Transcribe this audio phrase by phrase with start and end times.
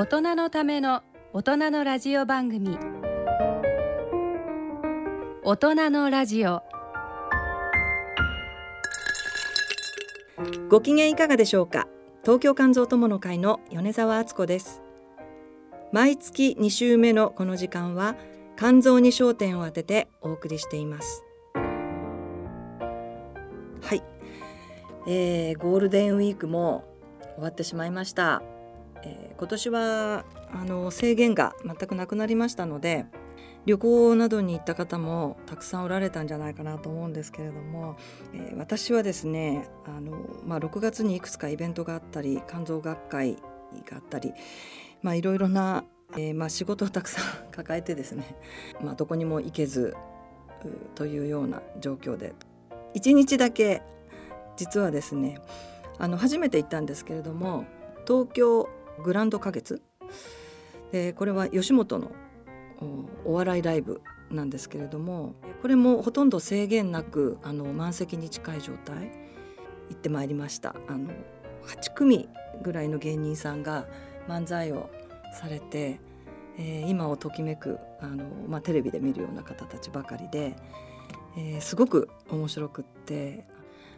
[0.00, 1.02] 大人のための
[1.34, 2.78] 大人のラジオ番組。
[5.44, 6.62] 大人のラジオ。
[10.70, 11.86] ご機嫌いかがでしょうか？
[12.22, 14.80] 東京肝臓友の会の米澤敦子です。
[15.92, 18.16] 毎月2週目のこの時間は
[18.56, 21.26] 肝臓に焦点を当ててお送りしています。
[23.82, 24.02] はい、
[25.06, 26.84] えー、ゴールデンウィークも
[27.34, 28.42] 終わってしまいました、
[29.04, 33.06] えー今年はあの制限が全くなくなりましたので
[33.64, 37.96] 旅行などに行った方もたくさんおられたんじゃないかなと思うんですけれども、
[38.34, 40.12] えー私はですねあの、
[40.44, 43.36] まあ、6月にいくつかイベントがあったり肝臓学会
[43.88, 44.32] があったり、
[45.02, 48.36] まあ、いろいろな、えーまあ、仕事をたくさん抱えてですね、
[48.82, 49.96] まあ、どこにも行けず
[50.94, 52.34] というような状況で
[52.94, 53.82] 1日だけ
[54.56, 55.38] 実はですね
[55.98, 57.64] あの初めて行ったんですけれども
[58.06, 58.68] 東京
[59.00, 59.82] グランド花月。
[60.92, 62.10] でこれは吉本の
[63.24, 69.12] おお笑いライブなんですけれどもこれもほとんど制限なくあの満席に近い状態
[69.88, 70.74] 行ってまいりました。
[70.88, 71.10] あの
[71.66, 72.28] 8組
[72.62, 73.86] ぐらいの芸人さんが
[74.28, 74.90] 漫才を
[75.34, 76.00] されて、
[76.58, 80.56] えー今をときめくあの、まあ、テレビで見るような方たちばかりで、
[81.36, 83.46] えーすごく面白くって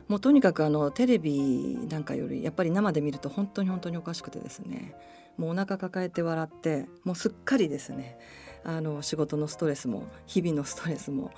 [0.08, 4.94] もうとにかくあのテレビなんかよりやっぱり生で見ると本当に本当におかしくてですね。
[5.38, 8.18] もうお腹抱えて笑ってもうすっかりですね。
[8.64, 11.32] あの仕事のストレスも日々のストレスも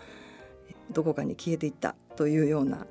[0.90, 2.86] どこかに消えていったというような、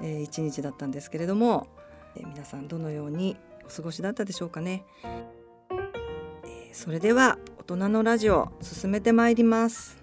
[0.00, 1.68] えー一日だったんですけれども、
[2.16, 10.02] えー皆さんどのようにお過ごしだったでしょうかね、えーそれでは大人のラジオ進めてまいります。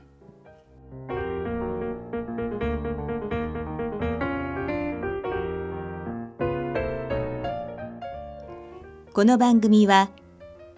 [9.22, 10.10] この番組は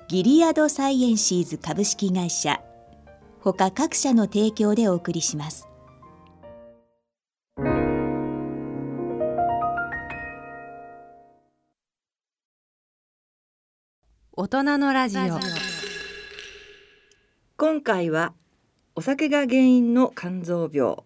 [0.09, 2.59] ギリアドサイエンシーズ株式会社
[3.39, 5.65] ほか各社の提供でお送りします。
[14.33, 15.39] 大人のラジオ。
[17.55, 18.33] 今回は
[18.93, 20.97] お酒が原因の肝臓病、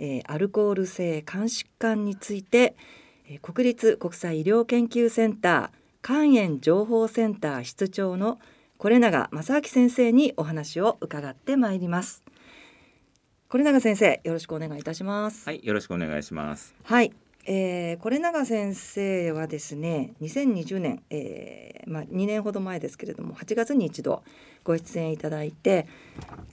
[0.00, 2.74] えーアルコール性肝疾患について、
[3.30, 8.38] えー国立国際医療研究センター肝炎情報センター室長の
[8.78, 12.22] 是永正明先生にお話を伺ってまいります
[13.48, 16.76] 是永先生よろしくお願いいたしますはい、よろしくお願いします。
[16.84, 17.12] はい、
[17.44, 24.22] えー、是永先生はですね2020年、えーまあ、2年ほど前ですけれども8月に一度
[24.62, 25.88] ご出演いただいて、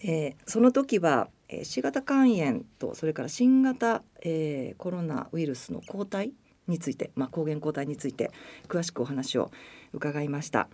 [0.02, 6.31] えーその時は、えー C 型肝炎とそれから新型、えーコロナウイルスの抗体
[6.68, 8.31] について、まあ、抗原抗体について
[8.68, 9.51] 詳しくお話を
[9.94, 10.68] 伺いました。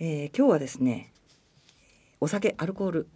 [0.00, 1.12] えー今日はですね
[2.20, 3.08] お酒アルコール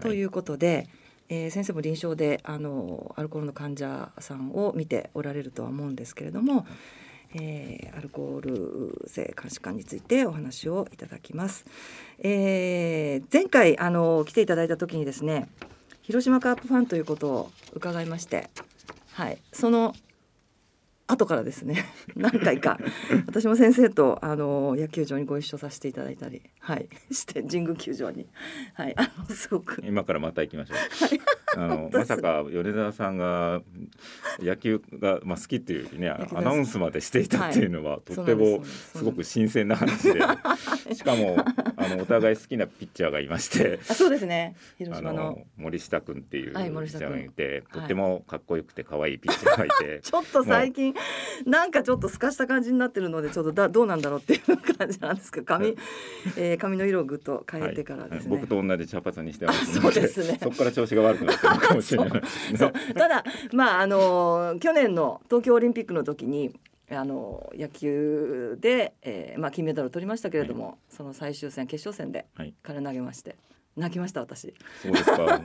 [0.00, 0.88] ということで、
[1.28, 6.66] えー先生も臨床であのアルコールの患者さんを見ておられるとは思うんですけれども、
[7.34, 11.64] えーアルコール性肝疾患についてお話をいただきます。
[12.20, 15.48] えー前回あの来ていただいた時にですね
[16.02, 18.50] 広島カープファンということを伺いまして、
[19.12, 19.94] はい、その
[21.06, 21.84] 後からですね。
[22.16, 22.78] 何回か。
[23.26, 28.26] 私も先生とあの野球場にご一緒させていただいたり、はい、して神宮球場に、
[28.74, 29.82] はい、あのすごく。
[29.84, 31.43] 今からまた行きましょう。
[31.56, 33.62] あのまさか米沢さんが
[34.40, 40.20] 野球がまあ好きっていうよりねアナウンスまでしていたっていうのは、とってもですすごく新鮮な話で、
[40.94, 41.36] しかも
[41.76, 43.80] あのお互い好きなピッチャーがいまして。
[43.88, 44.56] あそうですね。
[44.78, 45.22] 広あ島の。
[45.24, 47.62] の森下君っていうピはいッチャーがいて、はい。
[47.80, 50.00] とってもかっこよくて可愛いピッチャーがいて。
[50.04, 50.94] ちょっと最近
[51.46, 55.76] なんかちょっと透かした感じになってるのでちょっとだどうなんだろうっていう感じなんですけど髪、
[56.36, 60.38] えー、髪の色をぐっと変えてからですね、僕と同じ茶髪にしてますあのでそうですね。
[60.42, 62.58] そこから調子が悪くなってるのかもしれないですね。
[62.58, 62.72] そう。
[62.94, 66.58] ただまああの去年の東京オリンピックの時に
[66.90, 72.54] あの野球で、えーまあ、金メダルを取りましたけれども、その最終戦決勝戦ではい。
[72.62, 73.36] 彼投げまして
[73.76, 74.54] 泣きました私。
[74.82, 75.42] そうですか。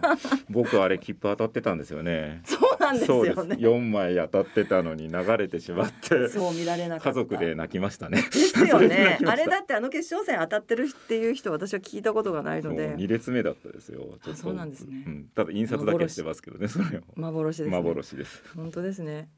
[0.49, 2.41] 僕あれ切符当たってたんですよね。
[2.45, 2.59] そう
[2.91, 3.37] なんですそうです。
[3.37, 8.21] よね四枚当たってたのに流れてしまって、そう見られなか家族で泣きましたね。
[8.21, 13.99] ですよね あれだってあの決勝戦当たってるっていう人私は聞いたことがないので二列目だったですよ。
[14.01, 17.01] ちょっとあそうなんですねんただ印刷だけしてますけどね、それを。
[17.15, 18.43] 幻です、ね、幻です。
[18.55, 19.29] 本当ですね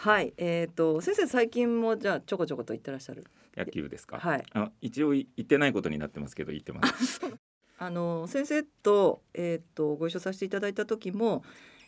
[0.00, 3.24] はいえっ、と先生最近もじゃあちょこちょこと言ってらっしゃる？
[3.56, 4.18] 野球ですか？
[4.18, 7.20] はいあ、一応い言ってないことになってますけど、言ってます。
[7.78, 11.42] あの先生と,、えー、とご一緒させていただいた時も、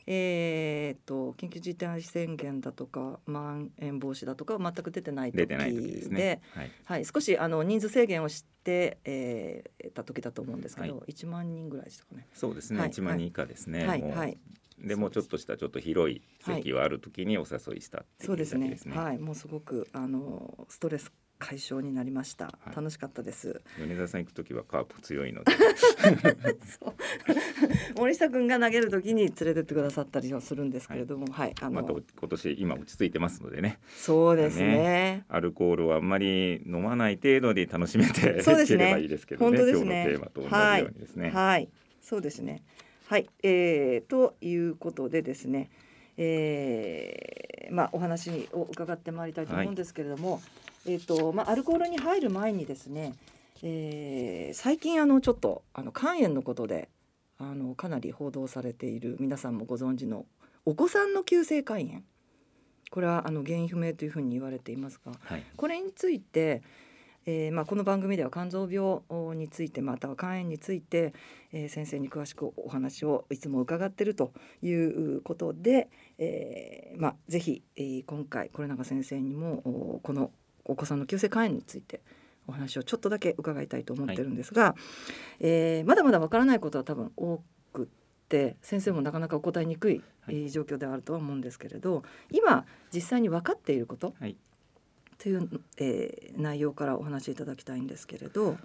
[0.07, 6.43] えー、と緊急事態宣言だとかまん延防止だとかは全く出てない時出てない時ですね。
[6.55, 6.71] はい。
[6.85, 12.27] はい、少しあの人数制限をして、えー、た時だと思うんですけど、は1万人ぐらいでしたかね。
[12.35, 12.81] そうですね。
[12.81, 13.87] はい一、万人以下ですね。
[13.87, 14.39] はいはい
[14.79, 18.77] でもうちょっとしたちょっと広い席がある時にお誘いしたっていそうですね。
[18.93, 22.47] はい、もうすごくあのストレス解消になりました。
[22.47, 23.63] はい楽しかったです。
[23.79, 25.53] 米沢さん行く時はカープ強いので。
[27.97, 33.79] 森下君が投げる時に連れてってくださったりはするんですけれども、はい、あの、また今年今落ち着いてますのでね。
[33.95, 35.25] そうですね。
[35.29, 39.57] アルコールはあんまり飲まない程度で楽しめてそうですねいければいいですけどね。
[39.57, 41.31] 本当ですね今日のテーマと同じようにですね。
[41.31, 41.69] はい、
[42.01, 42.63] そうですね。
[43.07, 45.71] はい、えー、ということでですね、
[46.17, 50.41] えー、まあお話を伺ってまいりたいと思うんですけれども、
[50.87, 53.15] えっ、とまあアルコールに入る前にですね、
[53.63, 56.89] えー、最近あのちょっとあの肝炎のことで
[57.39, 60.27] あのかなり報道されている皆さんもご存知の
[60.67, 62.03] お子さんの急性肝炎、
[62.91, 65.43] これはあの原因不明というふうに言われていますが、はい。
[65.57, 66.63] これについて、
[67.27, 69.01] えーまあ、この番組では肝臓病
[69.37, 71.13] についてまたは肝炎について、
[71.53, 74.33] えー先生に詳しくお話をいつも伺っていると
[74.63, 75.89] いうことで、
[76.19, 80.31] えーまあ、ぜひ、えー今回是永先生にもおこの
[80.65, 82.01] お子さんの急性肝炎について
[82.47, 84.75] お話をちょっとだけ伺いたいと思ってるんですが、
[85.41, 87.87] えーまだまだわからないことは多分多くっ
[88.29, 90.03] て先生もなかなかお答えにくい、
[90.51, 94.37] 状況ではあるとは思うんですけれど今実際に分かっていること、はい。
[95.19, 98.59] という、えー内容からお話しいただきたいんですけれど、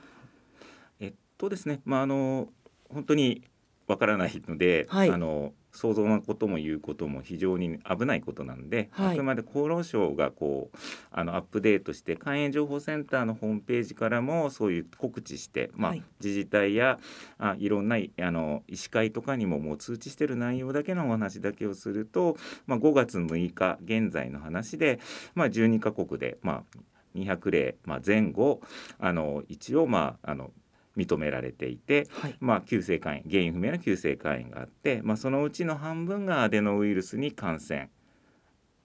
[0.99, 1.81] えっとですね。
[1.85, 2.49] まああの
[2.89, 3.43] 本当に
[3.89, 5.09] わからないので、はい。
[5.09, 9.13] あの想像のことも言うことも非常に危ないことなんで、はい。
[9.13, 10.77] あくまで厚労省がこう
[11.11, 16.03] あのアップデートして肝炎情報センターのホームページからもそういう告知して、まあはい。
[16.23, 16.99] 自治体や
[17.39, 22.37] あいろんないあの医師会とかにももう通知してる内容だけのお話だけをすると、
[22.67, 24.99] まあ、5月6日現在の話で、
[25.33, 26.79] まあ、12カ国で、まあ、
[27.15, 28.61] 200例、まあ、前後
[28.99, 30.51] あの一応、まあ、あの
[30.99, 32.35] 認められていて、はい。
[32.39, 37.89] まあ、急性肝炎原因不明の急性肝炎があって、まあ、そのうちの半分がアデノウイルスに感染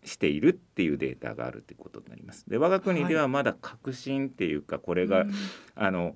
[0.05, 2.49] しているっていうデータがあるということになります。
[2.49, 5.33] で我が国ではまだ確信っていうかこれが、うん
[5.75, 6.15] あの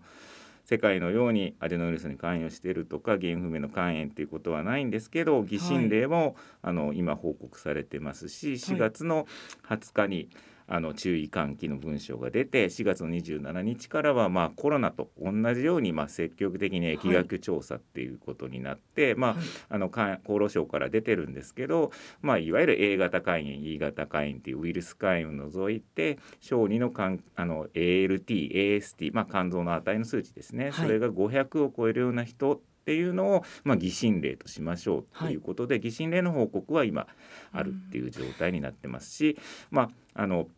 [0.68, 9.26] 世界のようにアデノウイルスに関与しているとか原因不明の肝炎っていうことはないんですけど疑心例も、あの今報告されてますし4月の
[9.66, 10.28] 20日に、
[10.68, 19.44] あの注意喚起の文章が出て4月の27日からはまあコロナと同じようにまあ積極的に疫学調査っていうことになって、まあはい。
[19.70, 30.72] あのか厚労省から出てるんですけど、まあ、いわゆる A 型肝炎 E 型肝炎っていうウイルス肝炎を除いて小児の肝あの ALT、AST、まあ、肝臓の値の数値ですね、はい。
[30.72, 37.06] それが500を超えるような人っていうのを、まあ、疑心例としましょうということで、疑心例の報告は今
[37.52, 39.38] あるっていう状態になってますし、
[39.70, 40.48] まああの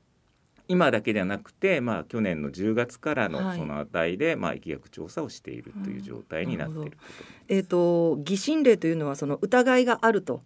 [0.71, 3.33] 今だけではなくて、まあ、去年の10月からはい。
[3.33, 10.43] のその値で、まあ、疫学調査をしているという状態になっていることえー、と疑心例というのはその疑いがあると、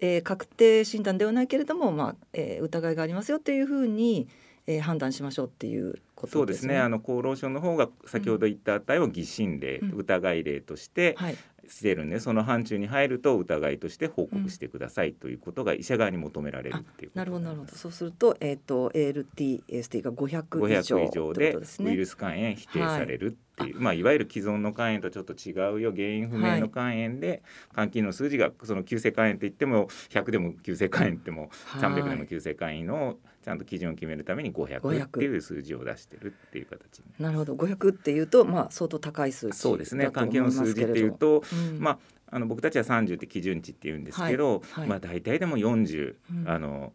[0.00, 4.26] えー確定診断ではないけれども、まあえー疑いがありますよというふうに、
[4.66, 6.78] えー判断しましょうっていうことそうですね。
[6.78, 9.90] あの厚労省の方が先ほど言った値を疑心例、うん。
[9.92, 11.36] 疑い例としてはい
[11.68, 17.72] してるんでその範疇に入ると疑いとして報告してくださいということが医者側に求められるっていうことなるほどなるほど。
[17.72, 27.42] すそうすると,、えー、と ALT、AST が500以上500以上というでねウイルス肝炎否定されるっていう、いまあ、いわゆる既存の肝炎とちょっと違うよ原因不明の肝炎で、
[27.74, 31.82] 肝機能数字がその急性肝炎って言っても100でも急性肝炎ってもはい。
[31.82, 37.54] 300でも急性肝炎のちゃんと基準を決めるために500っていう数字を出してるっていう形になるほど。
[37.54, 40.04] 500っていうと、まあ、相当高い数値そうですね。
[40.04, 41.78] だと思い関係の数字っていうと、うん。
[41.80, 41.98] まあ
[42.30, 44.60] あの僕たちは30って基準値って言うんですけど、はい。
[44.80, 44.88] はい。
[44.88, 46.48] まあ大体でも40、うん。
[46.48, 46.92] あの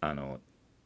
[0.00, 0.38] あの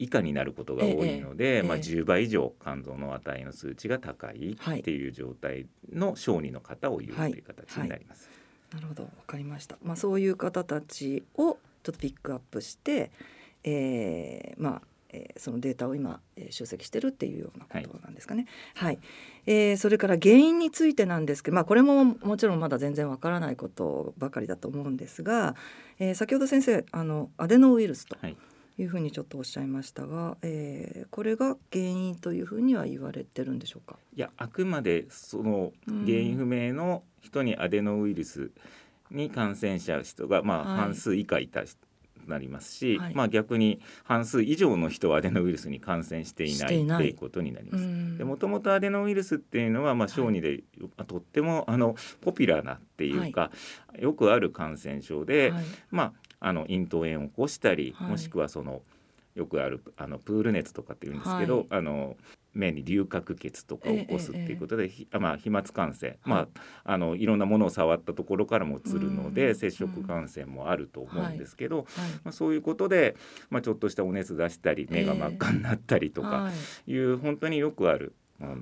[0.03, 1.83] 以下になることが多いので、まあ、ええ。
[1.83, 4.81] ええ10倍以上肝臓の値の数値が高いはい。
[4.81, 8.29] っていう状態の小児の方を言うという形になります。
[8.75, 9.05] なるほど。
[9.05, 13.13] わかりました、まあ、そういう方たちをちょっとピックアップして、
[13.65, 18.47] えーまあえーそのデータを今、えー集積してるっていうようなことなんですかね。
[18.75, 18.99] はい、
[19.47, 25.55] えーそれから原因についてなんですけど、まあ、これももちろんまだ全然わからないことばかりだと思うんですが、
[25.99, 28.29] えー先ほど先生あのアデノウイルスとは
[28.83, 33.97] いいうふうにちょっとおっしゃいましたが、えーこれが原因というふうには言われてるんでしょうか？
[34.17, 36.05] いやあくまでそのうん。
[36.05, 38.51] 原因不明の人にアデノウイルス
[39.11, 40.79] に感染者人がまあはい。
[40.79, 41.77] 半数以下いたし
[42.27, 43.15] なりますし、はい。
[43.15, 47.85] まあ逆に半数以上の人はアデノウイルスに感染していないしていうことになります。
[47.85, 48.17] うん。
[48.17, 50.63] でもともとアデノウイルスっていうのは、まあ、小児で、
[51.07, 53.51] とってもあのポピュラーなっていうか、
[53.99, 55.65] よくある感染症で、はい。
[55.91, 56.13] まあ
[56.45, 58.11] あの咽頭炎を起こしたり、はい。
[58.11, 58.83] もしくはその
[59.35, 61.67] よくあるあのプール熱とかって言うんですけど、はい。
[61.71, 62.17] あの
[62.53, 71.87] 目に流角血とかを起こすっていうことで、ひあまあ、飛沫感染、まあ、あのいろんなものを触ったところからも移るので、うん接触感染もあると思うんですけど、はい。
[72.25, 73.17] まあ、そういうことで、
[73.49, 76.51] まあ、ちょっとしたお熱出したり目が真っ赤になったりとかは
[76.87, 76.91] い。
[76.91, 78.15] いう、本当によくある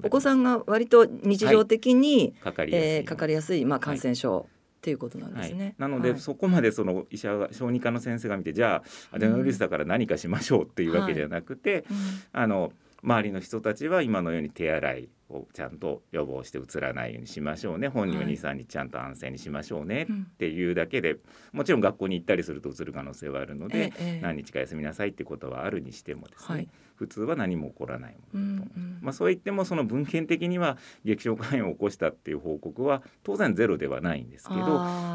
[0.04, 2.88] お子さんが割と日常的に、かかりやすい。
[2.90, 4.46] の、えーかかりやすい、まあ、感染症
[4.80, 5.64] っていうことなんですね。
[5.64, 6.20] はい、なので、はい。
[6.20, 8.82] そこまでその医者が小児科の先生が見てじゃ
[9.12, 11.96] あアデノウイルスだから何かしましょうっていうわけじゃなくて、うん。
[12.32, 12.72] あの
[13.02, 17.88] 周りの人たちは今のように手洗いをちゃんと予防してうつらないようにしましょうね。
[17.88, 18.34] 本人ははい。
[18.34, 21.16] 23日ちゃんと安静にしましょうねうんっていうだけで
[21.52, 26.68] もちろん学校に行ったりするとうつる可能性はあるので、何日か休みなさいってことはあるにしてもですね、はい
[27.00, 28.98] 普通は何も起こらないもうんのだと思いますうん。
[29.00, 34.60] まあ、そう言ってもその文献的には劇症肝炎を起こしたっていう報告は当然ゼロではないんですけど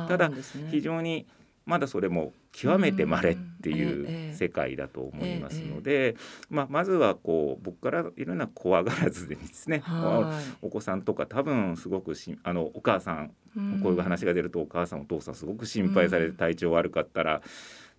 [0.08, 0.32] ただ
[0.72, 1.28] 非常に
[1.68, 6.16] まだそれも極めて稀っていう世界だと思いますので、
[6.50, 17.42] まあ、まずはこう僕からいるのは怖がらずにですねはお子さんとか多分すごくしあのお母さんいこういう話が出るとお母さんお父さんすごく心配されて体調悪かったら、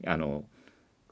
[0.06, 0.44] あの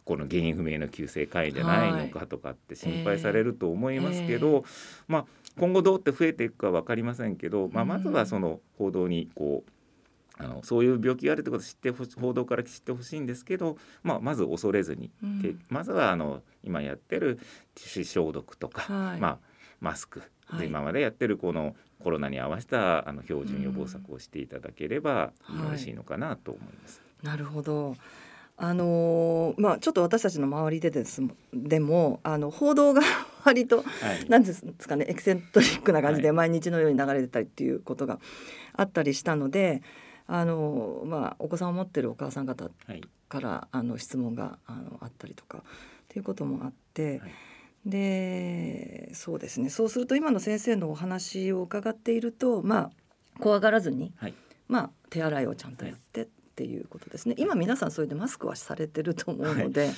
[0.04, 4.70] この原因不明の急性肝炎じゃないのかとかって心配されると思いますけど、え
[5.08, 5.26] まあ、
[5.58, 7.88] 今後どうって増えていくか分かりませんけど、まあ、うん。
[7.88, 9.73] まずはその報道にこう
[10.37, 15.40] あのそういう病気があるってことを知って報道から知ってほしいんですけど、まあ、まず恐れずに、うん。
[15.40, 17.38] てまずはあの今やってる
[17.75, 19.20] 手指消毒とか、はい。
[19.20, 19.38] まあ、
[19.80, 20.20] マスク。
[20.20, 20.66] で、はい。
[20.66, 25.64] 今までやってるこのコロナに合わせたあの標準予防策をしていただければうん。
[25.64, 27.00] よろしいのかなと思います。
[27.23, 27.96] なるほど。
[28.56, 31.20] あのーまあちょっと私たちの周りでです
[31.52, 33.02] でもあの報道が
[33.44, 33.82] 割とは
[34.14, 34.28] い。
[34.28, 36.37] なんですかねエキセントリックな感じではい。
[36.37, 38.20] 毎日のように流れてたりっていうことが
[38.75, 39.82] あったりしたので、
[40.26, 43.02] あのーまあお子さんを持ってるお母さん方はい。
[43.28, 45.62] からあの質問があのあったりとかっ
[46.08, 47.30] ていうこともあって、はい。
[47.87, 49.68] でそうですね。
[49.68, 52.90] そうすると今の先生のお話を伺っているとまあ
[53.40, 54.34] 怖がらずに、はい。
[54.68, 57.34] まあ手洗いをちゃんとやってっていうことですね。
[57.38, 59.90] 今皆さんそれでマスクはされてると思うので、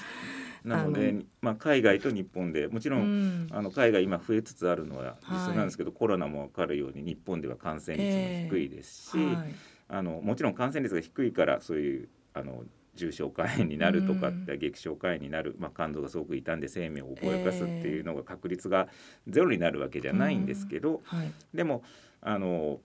[0.64, 3.46] なのでまあ、海外と日本でもちろん、うん。
[3.50, 5.16] あの海外今増えつつあるのははい。
[5.30, 9.54] 実際なんですけど、コロナも分かるように日本では感染率も低いですし、はい。
[9.88, 12.64] あのもちろん感染率が低いからそういうあの
[12.96, 18.88] 重症肝炎になるとかって、激症肝炎になる、まあ、肝臓がすごく傷んで生命を脅かすっていうのが確率が
[19.28, 21.30] ゼロになるわけじゃないんですけど、はい。
[21.54, 21.82] でも
[22.22, 22.80] あの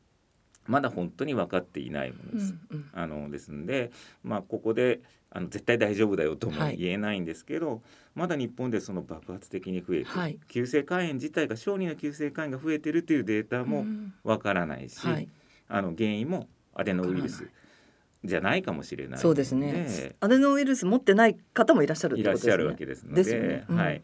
[0.68, 2.56] まだ本当に分かっていないものです。
[2.70, 2.90] うんうん。
[2.94, 3.92] あのですんで、
[4.24, 6.78] まあ、ここであの絶対大丈夫だよともはい。
[6.78, 7.82] 言えないんですけど、
[8.16, 10.38] まだ日本でその爆発的に増えて、はい。
[10.48, 15.28] 急性肝炎自体が小児の急性肝炎が増えてるというデータもうんわからないし、はい。
[15.68, 17.48] あの原因もアデノウイルス
[18.24, 19.72] じゃないかもしれないそうですね。
[19.72, 20.16] で。
[20.20, 22.22] アデノウイルス持ってない方もいらっしゃるね。
[22.22, 23.66] いらっしゃるわけですのででね。
[23.68, 23.78] うん。
[23.78, 24.02] はい、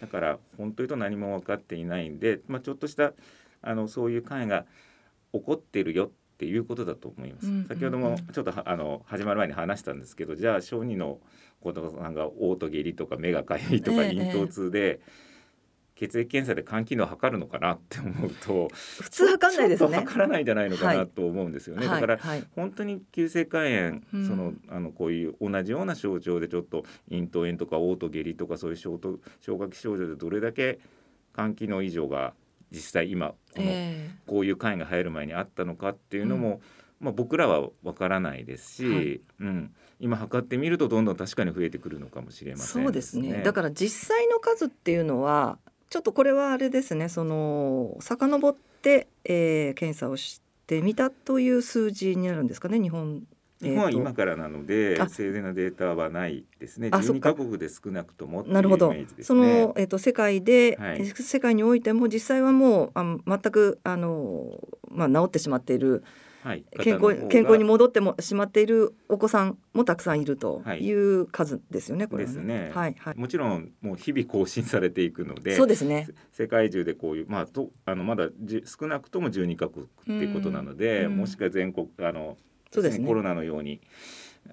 [0.00, 3.12] だから本当にと何も分かっていないんで、まあ、ちょっとした
[3.60, 4.64] あのそういう肝炎が
[5.32, 7.68] 起こってるよっていうことだと思います。
[7.68, 11.18] 先ほどもちょっとはあの始まる前に話したんですけどじゃあ小児の
[11.60, 15.00] 子供さんが嘔吐下痢とか目がかゆいとかええ咽頭痛で、
[15.98, 19.96] 血液検査で肝機能を測るのかなって思うと普通測んないですね。
[19.96, 21.88] 測らないんじゃないのかはないと思うんですよね。
[21.88, 28.98] はいだからはい本当に急性肝炎、うんそのあのこういう同じような症状でちょっと咽頭炎とか嘔吐下痢とかそういう消
[29.58, 30.78] 化器症状でどれだけ
[31.34, 32.32] 肝機能異常が
[32.70, 36.60] 実際今このえこういう肝炎が流行る前にあったのかっていうのも、
[37.00, 43.42] まあ、僕らはわからないですし、はいうん、今測ってみるとどんどん確かに増えてくるのかもしれえませんそうですね。
[43.44, 45.58] だから実際の数っていうのは
[45.90, 47.08] ちょっとこれはあれですね。
[47.08, 52.80] その遡って、えー、検査をしてみたという数字になるんですかね。
[52.80, 53.22] 日本。
[53.60, 56.88] 日本は今からなのであ正確なデータはないですね。
[56.88, 57.34] 12あそっか。
[57.34, 58.94] カ国で少なくともなるほど。
[59.22, 61.00] その、えー、と世界で、はい。
[61.00, 64.58] えー世界においても実際はもうあ全くあの、
[64.90, 66.04] まあ、治ってしまっている
[66.42, 70.84] はい、健康健康に戻ってもしまっているお子さんもたくさんいるとはい。
[70.84, 72.70] いう数ですよね、これはですね。
[72.72, 76.06] はいはい、もちろんもう日々更新されていくのでそうですね。
[76.32, 81.16] せ世界中でこういうまあとあのまだじ少なくとも12カ国っていうことなので、うん。
[81.16, 82.36] もしくは全国あの
[82.70, 83.06] そうですね。
[83.06, 83.80] コロナのように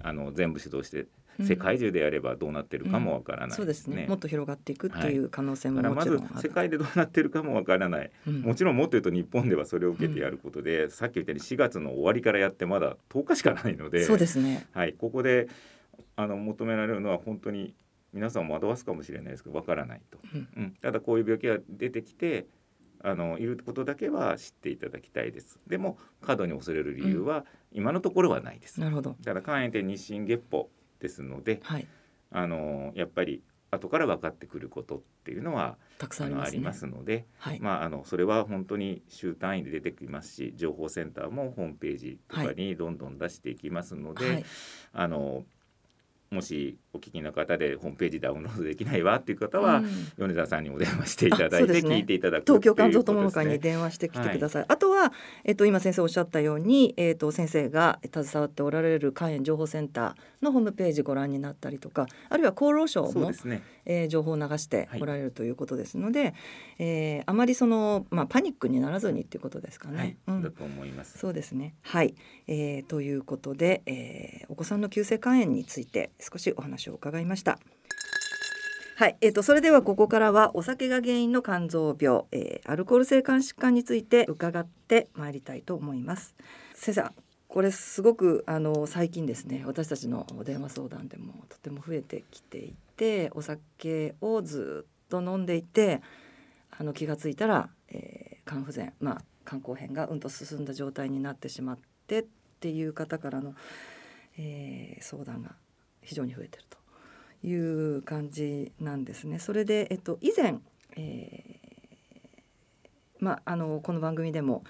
[0.01, 1.07] あの全部指導して
[1.38, 1.45] うん。
[1.45, 4.05] 世界中でやればどうなってるかもわからないそうですね。
[4.07, 6.41] もっと広がっていくっていう可能性ももちろんある。
[6.41, 8.41] 世界でどうなってるかもわからない、うん。
[8.41, 14.65] もちろんもっと言うと日本ではそれを受けてやることで、さっき言ったように4月の終わりからやってまだ10日しかないのでそうですね。
[14.72, 15.50] はい、ここで
[16.15, 17.75] あの求められるのは本当に
[18.13, 20.48] 皆さんも惑わすかもしれないですけどわからないと、うん。
[20.55, 20.74] うん。
[20.81, 22.48] ただこういう病気が出てきて
[23.05, 25.59] あのいることだけは知っていただきたいです。
[25.67, 29.15] でも過度に恐れる理由は今のところはないです、なるほど。
[29.24, 30.69] ただ肝炎って日進月歩
[31.00, 31.88] ですのではい。
[32.31, 36.91] あのやっぱり後から分かってくることっていうのはたくさんあありますね。
[36.91, 44.45] ますので、はい、まあ、あのそれは本当に週単位で出てきますし情報センターもホームページとかにどんどん出していきますので、はい。
[44.93, 45.43] あの
[46.31, 49.88] もしお聞きの方でホームページダウンロードできないわっていう方は、うん。
[50.18, 51.80] 米田さんにお電話していただいてね。
[51.80, 54.66] 聞いていただく東京肝臓友の会に電話してきてください。
[54.68, 63.62] あとは、えっと、今先生おっしゃったように、えっと、先生が携わっておられる肝炎情報センターのホームページご覧になったりとかあるいは厚労省もね。
[63.86, 66.34] えー情報を流しておられるということですので、
[66.80, 69.98] えーあまりその、まあ、パニックにならずにっていうことですかね。
[69.98, 70.42] はい、うん。
[70.42, 71.18] だと思います。
[71.18, 71.75] そうですね。
[71.82, 72.16] はい、
[72.48, 77.60] えーということで、えーお子さんの急性肝炎について少しお話を伺いました。
[78.98, 86.34] はい、えーとそれではここからはお酒が原因の肝臓病、えーアルコール性肝疾患について伺ってまいりたいと思います。
[86.74, 87.12] 先生、
[87.50, 96.01] これすごくあの最近ですね、私たちの電話相談でもとても増えてきていて、お酒をずっと飲んでいて、
[96.72, 102.25] あの気がついたら、えー肝不全、まあ肝硬変がうんと進んだ状態になってしまってっ
[102.62, 103.56] ていう方からの、
[104.38, 105.56] えー相談が
[106.05, 106.77] 非常に増えてると
[107.45, 107.53] い
[107.97, 109.39] う感じなんですね。
[109.39, 110.59] それで、えっと、以前、
[110.95, 111.65] えー
[113.19, 114.63] まあ、あのこの番組でも、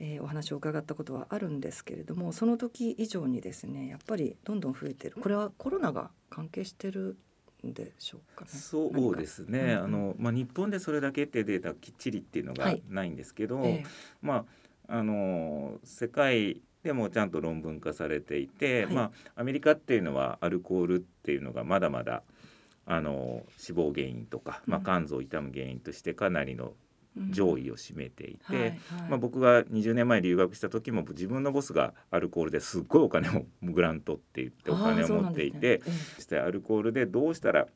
[0.00, 5.16] えーお話を伺ったことはあるんですけれどもその時以上にですねやっぱりどんどん増えてる。
[5.20, 7.16] これはコロナが関係してる
[7.64, 8.50] んでしょうかね？
[8.50, 9.84] そうですね、何か。
[9.84, 12.82] あのまあ、日本でそれだけってデータきっちりっていうのがはい。
[12.88, 13.84] ないんですけど、え。
[14.20, 14.46] ま
[14.88, 18.94] ああの世界でもちゃんと論文化されていて、はい。
[18.94, 22.22] まあ、アメリカっていうのはアルコールっていうのがまだまだ
[22.86, 26.72] あの死亡原因とか、まあ、うん肝臓を痛む原因としてかなりの
[27.14, 27.30] うん。
[27.30, 28.74] 上位を占めていて、はいはい。
[29.10, 35.82] まあ、僕が20年前留学した時も自分のボスがアルコールですっごいお金をグラントって言ってお金を持っていて、
[36.14, 37.66] そしてアルコールでどうしたら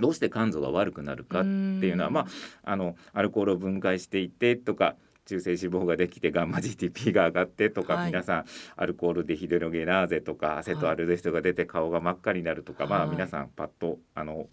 [0.00, 2.26] どうして肝臓が悪くなるかっていうのは、まあ、
[2.64, 4.96] あのアルコールを分解していってとか
[5.26, 8.06] 中性脂肪ができてガンマ GTP が上がってとか、はい。
[8.06, 8.44] 皆さん
[8.76, 13.10] アルコールデヒドロゲナーゼとかアセトアルデヒドが出て顔が真っ赤になるとか、まあはい。
[13.10, 14.48] 皆さんパッとあの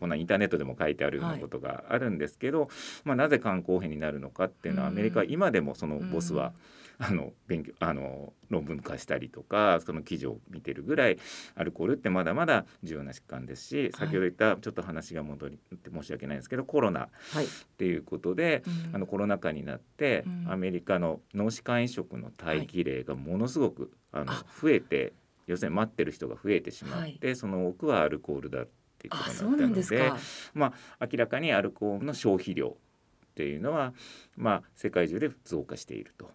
[0.00, 2.68] こんなインターネットでも書いてあるようなことがあるんですけど、
[3.04, 6.52] まあ、なぜ肝硬変になるのかっていうのはアメリカは今でもそのボスは、
[6.98, 11.18] あの勉強あの論文化したりとかその記事を見てるぐらい
[11.54, 17.46] アルコールってまだまだ重要な疾患ですし先ほど言ったちょっと話が戻りって申し訳ないんですけどコロナっはい。
[17.76, 18.96] ていうことで、うん。
[18.96, 20.52] あのコロナ禍になって、うん。
[20.52, 25.12] アメリカの脳死肝移植の待機例がものすごく、あのあ増えて
[25.46, 30.18] 要するに待ってる人が増えてしまって、その多くはアルコールだっていうこあとになったのでか。
[30.54, 33.92] まあ、明らかにアルコールの消費量っていうのは、
[34.36, 36.30] まあ、世界中で増加していると。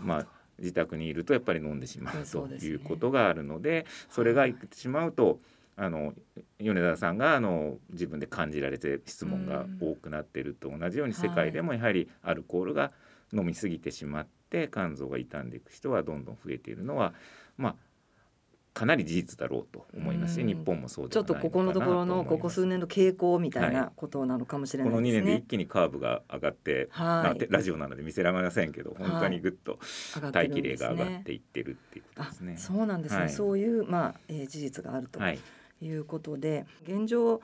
[0.00, 0.26] まあ
[0.58, 5.40] 自宅にいるとやっぱり飲んでしまうということがあるのでそれがいってしまうと
[5.76, 6.14] あの
[6.58, 12.92] 米田さんがあの自分で感じられて質問が多くなっていると同じようにはい世界でもやはりアルコールが
[13.32, 17.12] 飲み過ぎてしまって肝臓が傷んでいく人はどんどん増えているのは
[17.56, 17.74] まあ
[18.74, 20.48] かなり事実だろうと思いますしうん。
[20.48, 25.26] 日本もそうでちょっとここのところのここ数年の傾向みたいはなことなのかもしれこの2ないですね。
[25.26, 27.46] 年で一気にカーブが上がって、まはい。
[27.48, 29.78] ラジオなので見せられませんけど本当にぐっと
[30.32, 32.56] 待機例が上がっていってるっていうことあですね。
[32.56, 33.30] そうなんですね、はい。
[33.30, 35.38] そういう、まあえー事実があるとはい。
[35.80, 37.40] いうことで、現状、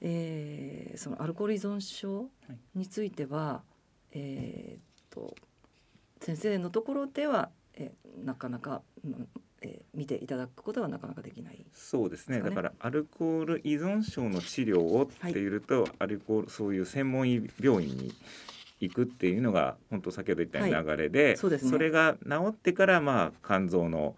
[0.00, 3.62] えーそのアルコール依存症はいについては、
[4.12, 5.34] えーっと
[6.20, 9.28] 先生のところでは、えーなかなか、うん
[9.62, 11.64] えー見ていただくことはなかなかできない。
[11.72, 12.40] そうですね。
[12.40, 18.14] だからアルコール依存症の治療をっていうと、アルコールそういう専門医病院に
[18.80, 21.78] 行くっていうのが本当先ほど言ったような流れで、そうですね。
[21.78, 24.16] れが治ってからまあ肝臓の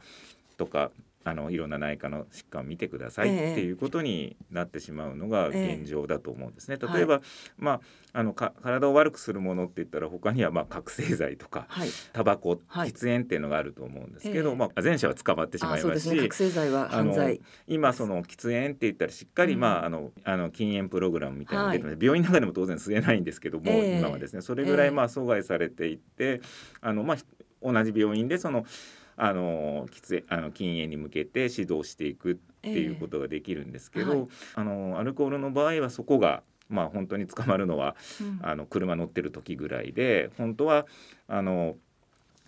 [0.56, 0.90] とか
[1.24, 3.52] あのいろんな内科の疾患を見てくださいええ。
[3.52, 5.80] っていうことになってしまうのがええ。
[5.80, 6.76] 現状だと思うんですね。
[6.80, 6.96] はい。
[6.98, 7.20] 例えば、
[7.56, 7.80] まあ
[8.16, 11.88] あのか体を悪くするものって言ったら他にはまあ覚醒剤とかはい。
[12.12, 12.90] タバコ、はい。
[12.90, 14.56] 喫煙っていうのがあると思うんですけど、ええ。
[14.56, 16.16] まあ前者は捕まってしまいますし。
[16.16, 17.40] 覚醒剤は犯罪。
[17.66, 19.60] 今その喫煙って言ったらしっかり、うん。
[19.60, 23.98] まああのあの禁煙プログラムみたいなのが出てます、病院の中でも当然吸えないんですけども、ええ。
[23.98, 24.42] 今はですね。
[24.42, 24.90] それぐらいええ。
[24.92, 26.42] まあ阻害されていって、
[26.80, 27.24] あのまあひ
[27.62, 28.66] 同じ病院でその
[29.16, 34.18] あの喫煙あの禁煙に向けて指導していくっていうことができるんですけど、ええ。
[34.18, 38.38] はいあのアルコールの場合はそこがまあ本当に捕まるのはうん。
[38.42, 40.86] あの車乗ってる時ぐらいで本当は
[41.28, 41.76] あの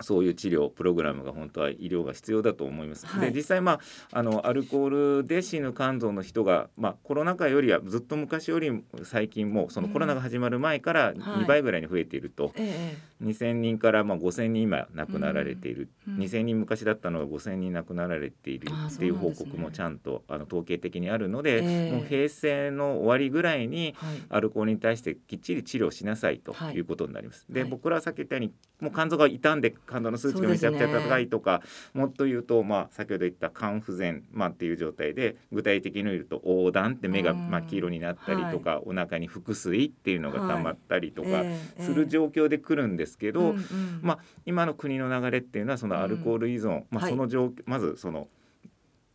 [0.00, 3.06] そういう治療プログラムが本当は医療が必要だと思います。
[3.06, 3.32] はい。
[3.32, 3.80] で実際まあ
[4.12, 16.18] あのアルコールで死ぬ肝臓の人が、まあ、コロナ禍よりはずっと昔よりも最近もそのコロナが始まる前から2倍ぐらいに増えていると、え2,000人からまあ5,000人今亡くなられている、うん。
[16.18, 21.92] 2,000人昔だったのが5,000人亡くなられているっていう報告もちゃんとあの統計的にあるので、ええ。
[21.92, 24.16] もう平成の終わりぐらいにはい。
[24.28, 26.74] アルコールに対してきっちり治療しなさいとはい。
[26.74, 27.46] いうことになります。
[27.48, 27.70] で、はい。
[27.70, 31.62] 僕らはさっき言ったようにもう肝臓が傷んで肝臓の数値がめちゃくちゃ高いとか、
[31.94, 37.50] もっと言うと、まあ、先ほど言った肝不全、まあ、っていう状態で具体的に言うと横断って目が、うん。
[37.50, 44.00] まあ、黄色になったりとか、お腹に腹水っていうのが溜まったりとかええする状況で来るんですけど、うんうん。
[44.02, 47.10] まあ、今の国の流れっていうのはそのアルコール依存、まあ、はい。
[47.10, 48.28] その状況、まずその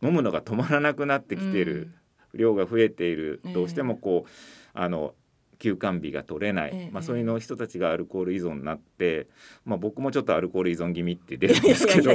[0.02, 1.92] 飲むのが止まらなくなってきている、
[2.34, 3.40] 量が増えている。
[3.44, 3.52] ええ。
[3.52, 4.30] どうしてもこう
[4.74, 5.14] あの
[5.62, 9.28] 休館日が取れない、ええまあ、そういうの人たちがアルコール依存になって、
[9.64, 12.10] まあ、僕もちょっとアルコール依存気味って出るんですけど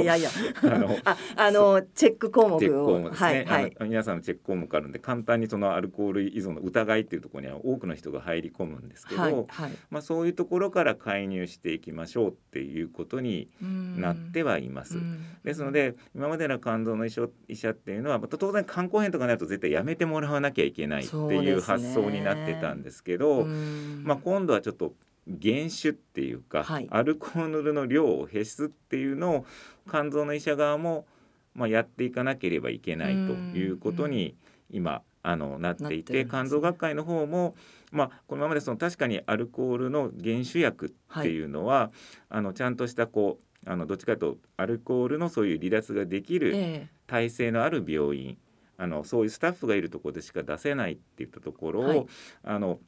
[1.94, 2.98] チェック項目を。
[2.98, 3.76] ね、はいはい。
[3.80, 9.46] 皆さんのチェック項目あるんで簡単にそのアルコール依存の疑いっていうところには多くの人が入り込むんですけど、はいはい。
[9.90, 14.98] まあ、そういうところから介入していきましょうっていうことにうんなってはいます。
[14.98, 24.02] うんですので今までの肝臓の医者医者っていうのはまた当然肝硬変とかになると絶対やめてもらわなきゃいけないっていう発想になってたんですけどうん。
[24.04, 24.94] まあ、今度はちょっと
[25.26, 26.86] 減酒っていうか、はい。
[26.90, 29.46] アルコールの量を減すっていうのを
[29.88, 31.06] 肝臓の医者側も、
[31.54, 34.36] まあ、やっていかなければいけないということに
[34.70, 36.26] 今あのなっていてね。
[36.28, 37.54] 肝臓学会の方も、
[37.90, 41.90] まあ、このままでその確かにアルコールの減酒薬っていうのは、
[42.28, 48.38] あのちゃんとしたこうあのどっちかというとアルコールのそういう離脱ができるえ体制のある病院
[48.76, 52.06] あのそういうスタッフがいるところでしか出せないっていったところを、はい。
[52.44, 52.78] あの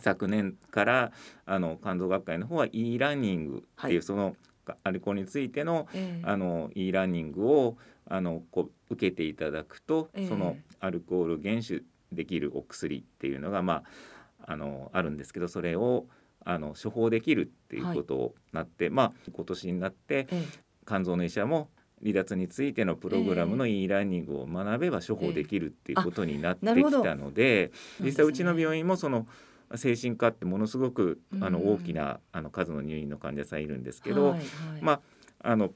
[0.00, 1.12] 昨年から
[1.46, 4.02] あの肝臓学会の方は e ランニングっていう、はい。
[4.02, 4.36] その
[4.84, 5.88] アルコールについての
[6.22, 7.76] あの e ランニングを
[8.08, 10.28] あのこう受けていただくと、ええ。
[10.28, 11.82] そのアルコール減酒
[12.12, 13.82] できるお薬っていうのがま
[14.44, 16.06] ああのあるんですけどそれを
[16.44, 20.44] あの処方できるっていうことをなって、まあ今年になってえ
[20.86, 21.68] 肝臓の医者も
[22.02, 29.26] 離脱についてのプログラムの e ラーニングを学べば処方できるっていうことになってきたので、え実際うちの病院もその
[29.76, 31.74] 精神科ってものすごくあのうん。
[31.74, 34.46] 大きなあの数の入院の患者さんいるんですけど、はいはい。
[34.80, 35.00] まあ
[35.50, 35.70] あの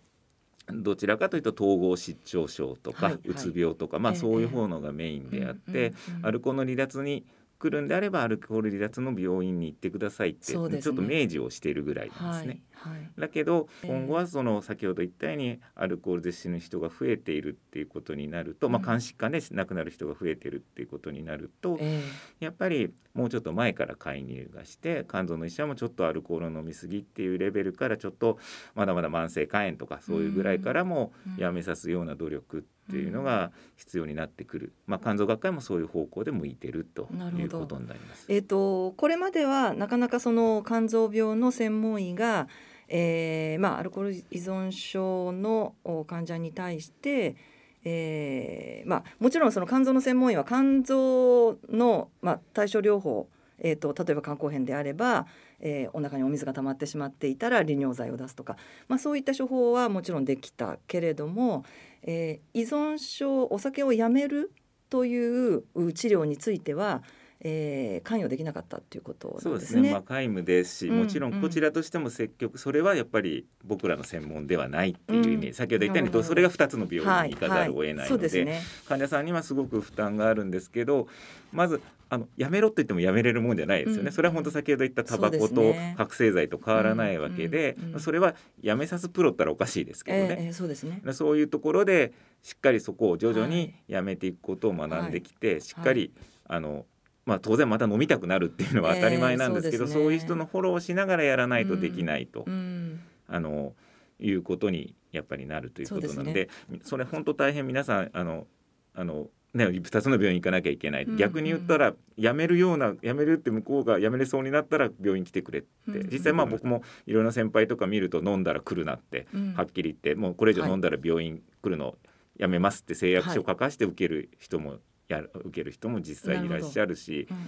[0.69, 3.29] どちらかというと統合失調症とか、はいはい。
[3.29, 4.19] うつ病とか、まあ、ええ。
[4.19, 7.27] そういう方のがメインであって、アルコールの離脱に
[7.59, 10.81] 来るんであればアルコール離脱の病院に行ってくださいって、ね。
[10.81, 12.49] ちょっと明示をしているぐらいなんですね。
[12.49, 13.11] はいはい。
[13.19, 18.85] だけどええ今後はその先ほど言ったようにアルコールで死ぬ人が増えているっていうことになると、まあ、うん。
[18.85, 22.03] 肝疾患で亡くなる人が増えているっていうことになるとえ
[22.41, 28.39] やっぱりもうちょっと前から介入がして肝臓の医者もちょっとアルコールを飲み過ぎっていうレベルからちょっと
[28.75, 31.45] まだまだ慢性肝炎とかそういうぐらいからもうん。
[31.45, 37.09] やめさすような努力っていうのが必要になってくる、まあ、肝臓学会もそういう方向で向いてると
[37.39, 38.27] いうことになります。
[38.29, 42.49] えー、とこれまではなかなかその肝臓病の専門医が、
[42.89, 45.75] えーまあ、アルコール依存症の
[46.07, 47.37] 患者に対して、
[47.85, 55.27] えーまあ、もちろんその肝臓の専門医は肝臓の、まあ、対症療法、えー、と例えば肝硬変であれば、
[55.61, 58.57] えーお腹にお水が溜まってしまっていたら利尿剤を出すとか、
[58.89, 61.65] まあ、そういった処方はもちろんできたけれども、
[62.03, 64.53] えー依存症お酒をやめる
[64.91, 67.03] という治療については、
[67.47, 69.83] えー関与できなかったということそうんですすね。
[69.83, 75.55] ね、まあ、皆無ですし、うんもちろんこちらとしても積極、それはやっぱり僕らの専門ではないっていうイメージ、うん。
[75.55, 78.63] 先ほど言ったようにそれが2つの病院に行かざるを得ないので,、ですね。
[78.89, 81.07] 患者さんにはすごく負担があるんですけど
[81.53, 81.81] まず
[82.11, 84.13] あのやめろって言ってもやめれるもんじゃないですよね、うん。
[84.13, 85.95] それは本当先ほど言ったタバコとね。
[85.99, 91.03] 覚醒剤と変わらないわけで、うんうんうんそれはやめさすプロったらおかしいですけどね、えーえーそうですね。
[91.13, 93.75] そういうところでしっかりそこを徐々にはい。
[93.89, 96.13] やめていくことを学んできて、しっかり、
[96.47, 96.87] あの
[97.27, 100.05] まあ、当然また飲みたくなるっていうのは当たり前なんですけど、えーそうね。
[100.05, 103.73] そういう人のフォローをしながらやらないとできないと、うんあの
[104.21, 108.47] いうことにやっぱりなるということなのでそうそれ本当大変皆さんあの
[108.95, 116.09] あの、ね、2つの病院行かなきゃいけない、うん逆に言ったら辞めるような辞めるって向こうが辞めれそうになったら病院来てくれって、うん。
[116.11, 119.55] 実際まあ僕もいろんな先輩とか見ると飲んだら来るなってうん。
[119.55, 121.97] はっきり言ってもうこれ以上飲んだら病院来るの
[122.37, 124.77] やめますって誓約書を書かして受ける人も
[125.09, 127.45] やる受ける人も実際いらっしゃるしうんうん。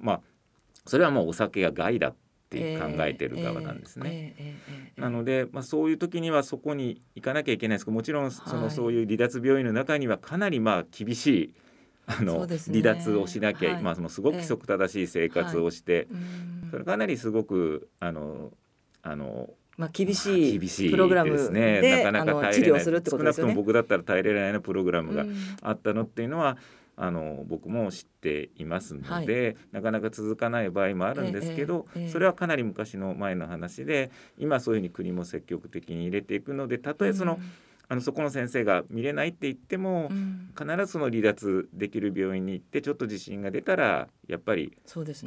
[0.00, 0.20] まあ
[0.86, 2.14] それはもうお酒が害だっ
[2.48, 4.08] て考えてる側なんですね。
[4.08, 4.54] えーえーえー
[4.92, 7.84] えーなので、まあ、そういう時にはそこに行かなきゃいけないです。
[7.84, 8.70] けどもちろんその、はい。
[8.70, 11.54] そういう離脱病院の中にはかなりまあ厳しい
[12.06, 12.56] あその、ね。
[12.68, 13.82] 離脱をしなきゃ、はい。
[13.82, 16.68] まあ、そのすごく規則正しい生活をして、うん。
[16.70, 18.52] それかなりすごくあの
[19.02, 22.86] あのまあ厳まあしいプログラムですねでなかなか耐えれない。
[22.86, 23.02] ね。
[23.10, 25.36] 少なくとも僕だったら耐えれないようなプログラムがうん。
[25.62, 26.56] あったのっていうのは
[26.96, 37.38] あの僕も知っていますので、なかなか続かない場合もあるんですけど、ええええそれはかなり昔の前の話で今そういうふうに国も積極的に入れていくのでたとえその,、
[37.88, 40.50] あのそこの先生が見れないって言っても、うん。
[40.58, 44.72] 必ずその離脱できる病院に行ってちょっと自信が出たらやっぱり。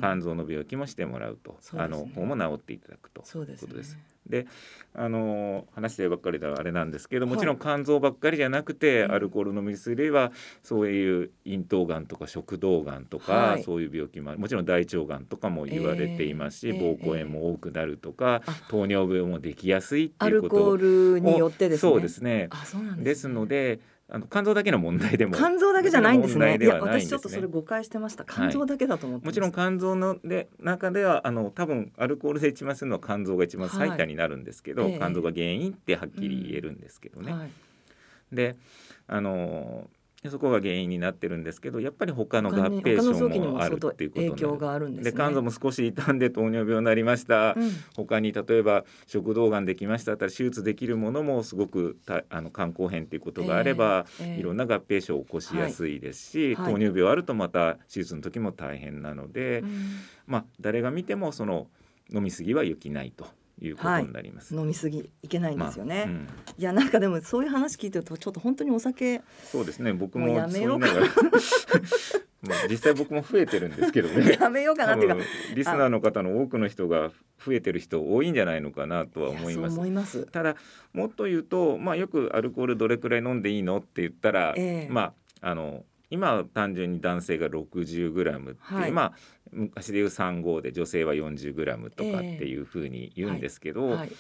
[0.02, 3.22] 肝臓の病気もしてもらうと、あの方も治っていただくと。
[3.24, 3.98] そうことです。
[4.30, 4.46] で
[4.94, 9.12] あの話してばっかりではあれなんですけどもちろんはい肝臓ばっかりじゃなくて、うん。
[9.12, 10.32] アルコール飲みすれば
[10.64, 13.64] そういう咽頭がんとか食道がんとか、はい。
[13.64, 18.54] そういう病気ももちろん大腸がんとかも言われていますし、えー膀胱炎も多くなるとか、あ。
[18.70, 21.92] 糖尿病もできやすいってアルいうことコールによってですね。
[21.92, 22.48] そうですね。
[22.52, 23.04] あ、そうなんです、ね。
[23.04, 23.80] ですので
[24.12, 26.46] あの肝臓だけの問題でも肝臓だけじゃないんですね。
[26.46, 28.26] いや問題ではないんですね私ちょっとそれ誤解してました。
[28.26, 37.32] 肝臓だけだと思ってましたもちろん肝臓ので中ではあの多分アルコールで一番するのは肝臓が一番最多になるんですけど、はいええ肝臓が原因ってはっきり言えるんですけどね。
[37.32, 37.50] はい。
[38.32, 38.56] で
[39.08, 39.88] あの
[40.28, 44.42] そこが原因になってるんですけどやっぱり他の合併症もあるっていうことになる。
[44.42, 45.12] 影響があるんですね。
[45.12, 47.72] で肝臓も少し傷んで糖尿病になりました、うん。
[47.96, 50.12] 他に例えば食道がんできました。
[50.12, 54.40] だったら手術できるものもすごくたあの肝硬変っていうことがあれば、ええええ。
[54.40, 56.74] いろんな合併症を起こしやすいですし、はい。
[56.74, 59.70] 糖尿病あるとまた手術の時も大変なので、うん。
[60.28, 61.68] まあ誰が見てもその
[62.14, 63.26] 飲み過ぎは良きないと
[63.62, 63.70] い。
[63.72, 64.56] うことになります。
[64.56, 66.06] 飲みすぎいけないんまあですよね。
[66.08, 66.28] うん。
[66.58, 69.94] いやなんかでもそういう話聞いてるとちょっと本当にお酒そうですね。
[69.94, 70.88] 僕もやめようか
[72.42, 74.38] まあ実際僕も増えてるんですけどね。
[74.40, 75.16] やめようかな多っていうか。
[75.16, 77.12] 分リスナーの方の多くの人が
[77.44, 80.26] 増えてる人多いんじゃないのかなとは思います。
[80.28, 80.56] ただ
[80.94, 84.92] もっと言うと、まあ、よくアルコールどれくらい飲んでいいのって言ったら、ええ。
[84.92, 89.14] まああの今は単純に男性が 60g っていう、はいまあ
[89.52, 94.12] 昔でいう35で女性は 40g とかっていうふうに言うんですけど、はい。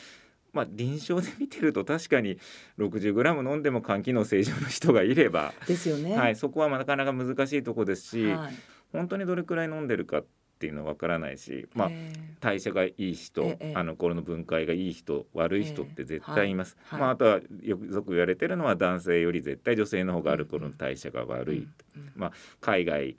[0.52, 2.40] まあ、臨床で見てると確かに
[2.80, 6.18] 60g 飲んでも肝機能正常の人がいれば、ですよね。
[6.18, 8.54] はい、そこはなかなか難しいとこですし、はい
[8.92, 10.26] 本当にどれくらい飲んでるかっ
[10.60, 21.68] ていうのはわからないし、まあ、え代謝がいい人、ええあのこの分解がいい人悪い人って絶対います、まあ、あとはよくよく言われてるのは男性より絶対女性の方がアルコールの代謝が悪い、
[22.16, 23.16] まあ、海外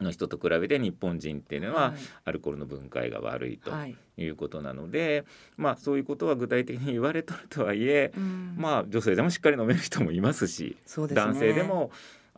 [0.00, 1.92] の人と比べて日本人っていうのははい。
[2.24, 3.96] アルコールの分解が悪いとはい。
[4.16, 5.24] いうことなので、
[5.56, 8.54] まあそういうことは具体的に言われとるとはいえ、うん。
[8.56, 11.14] まあ女性でもしっかり飲める人もいますしね。
[11.14, 11.90] 男性でも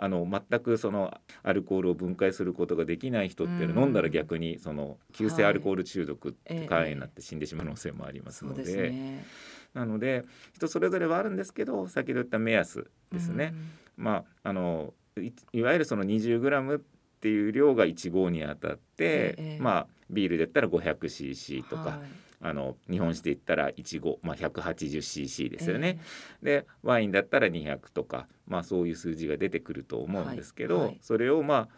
[0.02, 3.84] あの全くそのアルコールを分解することができない人っていうのはうん。
[3.84, 9.26] 飲んだら逆にその急性アルコール中毒っええて肝炎になって死んでしまう可能性もありますので,、すね。
[9.74, 13.54] なので人それぞれはあるんですけど先ほど言った目安ですね、
[13.98, 16.82] まああのいいわゆるその 20g っ
[17.20, 19.58] ていう量が1合にあたって、ええ。
[19.60, 26.00] まあビールで言ったら 500cc とか、はいあの日本酒で言ったら1合、まあ、180cc ですよね。
[26.42, 30.98] でワインだったら200とか、まあ、そういう数字が出てくると思うんですけど、はいはい。
[31.02, 31.68] それをまあ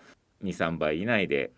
[0.45, 1.53] 23倍以内で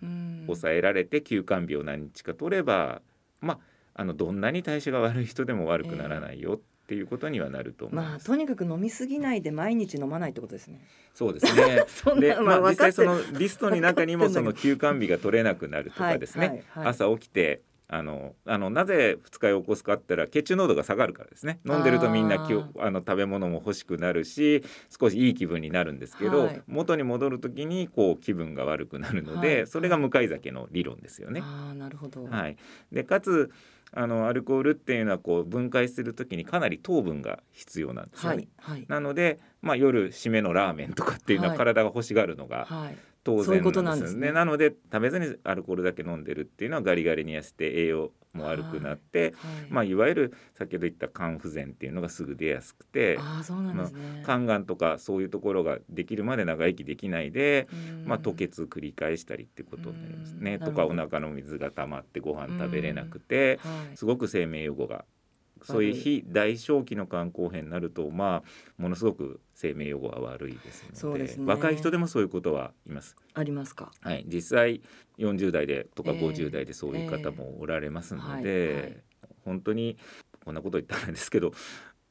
[0.46, 3.02] 抑えられて休肝日を何日か取れば、
[3.40, 3.58] まあ
[3.96, 8.26] あのどんなに代謝が悪い人でも悪くならないよっていうことにはなると思いまあます。
[8.26, 10.80] とにかく飲みすぎないで毎日飲まないってことですね。
[11.14, 11.84] そうですね。
[12.20, 16.86] で、なまあまあ、実際そのリストの中にもその休肝日が取れなくなるとかですね、はいはいはい。
[16.88, 21.60] 朝起きてあのあのなぜ二日酔いを起こすかって言ったら血中濃度が下がるからですね。
[21.66, 26.62] 飲んでるとみんなきょあの食べ物も欲しくなるし少しいい気分になるんですけど、はい。
[26.66, 29.66] 元に戻る時にこう気分が悪くなるので、はい。
[29.66, 31.40] それが向かい酒の理論ですよね。
[31.42, 32.24] ああなるほど。
[32.24, 32.56] はい、
[32.90, 33.50] でかつ
[33.92, 38.44] あのアルコールっていうのはこう分解する時にかなり糖分が必要なんですよはね。
[38.44, 38.48] い。
[38.56, 38.84] はい。
[38.88, 41.58] なので、まあ、夜締めのラーメンとかっていうのははい。
[41.58, 42.96] 体が欲しがるのがはい。
[43.24, 44.32] 当然ななんですよね。
[44.32, 49.32] なので食べずにアルコールだけ飲んでるっていうのはガリガリに痩せて栄養も悪くなって、はい
[49.70, 54.22] まあ、いわゆる先ほど言った肝不全っていうのがすぐ出やすくてああそうなんですね。
[54.24, 58.04] 肝がんとかそういうところができるまで長生きできないで、うん。
[58.06, 60.54] まあ、吐血繰り返したりってことになりますね。
[60.54, 60.60] うん。
[60.60, 63.96] とかお腹の水が溜まってご飯食べれなくて、はい。
[63.96, 65.06] すごく生命予後が
[65.64, 71.36] そういう非大正期の肝硬変になるとまあものすごく生命予後は悪いですのでね。
[71.46, 73.16] 若い人でもそういうことはいます。
[73.34, 73.90] ありますか？
[74.00, 74.80] はい、実際
[75.18, 78.82] 40代でとかええ50代でそういう方もおられますので、ええはい。
[78.82, 78.96] はい。
[79.44, 79.96] 本当に
[80.44, 81.52] こんなこと言ったらあれですけど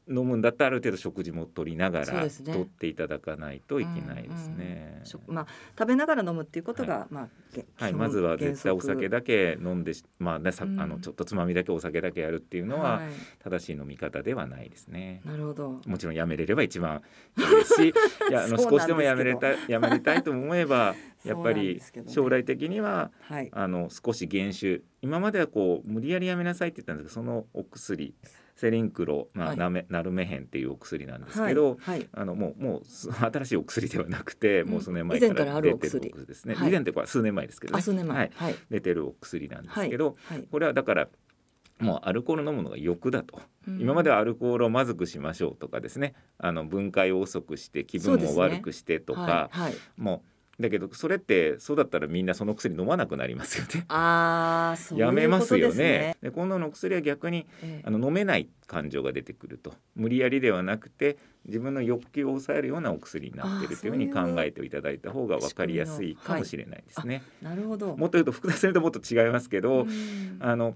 [0.09, 5.01] 飲むんだったらある程度食事も取りながらね取っていただかないといけないですね。
[5.03, 13.09] しょまあ食べながら飲むっていうことが、まあげはい、まずは絶対お酒だけ飲んでしまあねさ、うんあのちょっとつまみだけお酒だけやるっていうのははい
[13.43, 15.21] 正しい飲み方ではないですね。
[15.25, 15.81] なるほど。
[15.85, 17.01] もちろんやめれれば一番
[17.37, 17.89] いいですし
[18.29, 23.49] いやあの少しでもやめれた やめれたいと思えば やっぱり将来的にははい。
[23.53, 28.13] あの少し減酒今まではこう無理やりやめなさいって言ったんですけどそのお薬
[28.55, 31.97] セリンクロ、まあはいナルメヘンっていうお薬なんですけど、はい。
[31.99, 38.17] はいあのもうもうす 新しいお薬ではなくて、うんもう数年前からあるお出て薬るですね、はい以前っていうか数年前ですけどねあ、数年前。
[38.17, 38.55] はい、はい。
[38.69, 40.43] 出てるお薬なんですけど、はい。
[40.51, 41.09] これはだから
[41.79, 49.59] もうアルコール飲むのが欲だと、うん今まではアルコールをまずくしましょうとかですねあの分解を遅くして気分を悪くしてとか、はい。
[49.63, 49.73] はい。
[49.97, 53.85] もうだけどそれってそうだったらみんなその薬飲まなくなりますよね。
[53.87, 56.15] ああ、そういうやめますよね。。
[56.21, 67.23] で今度の薬は逆にええあの飲めない感情が出てくると無理やりではなくて自分の欲求を抑えるようなお薬になっているというふうに考えていただいた方が分かりやすいかもしれないですね。
[67.41, 67.97] なるほど。
[67.97, 70.75] もっと言うと複雑に言うともっと違いますけど、うんあの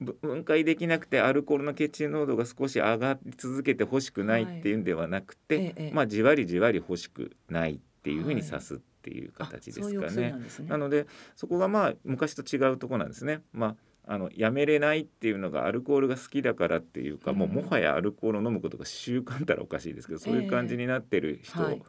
[0.00, 10.34] ぶ分解できなくてアルコールの血中濃度が少し上がり続けて欲しくないっていうんではなくて、ええええまあじわりじわり欲しくないっていうふうに指すっていう形ですかね。
[10.46, 13.42] 薬なのでそこがまあ昔と違うところなんですね。
[13.52, 21.82] まああのやめれないっていうのがアルコールが好きだからっていうか、うんもうもはやアルコールを飲むことが習慣ったらおかしいですけどそういう感じになってる人はい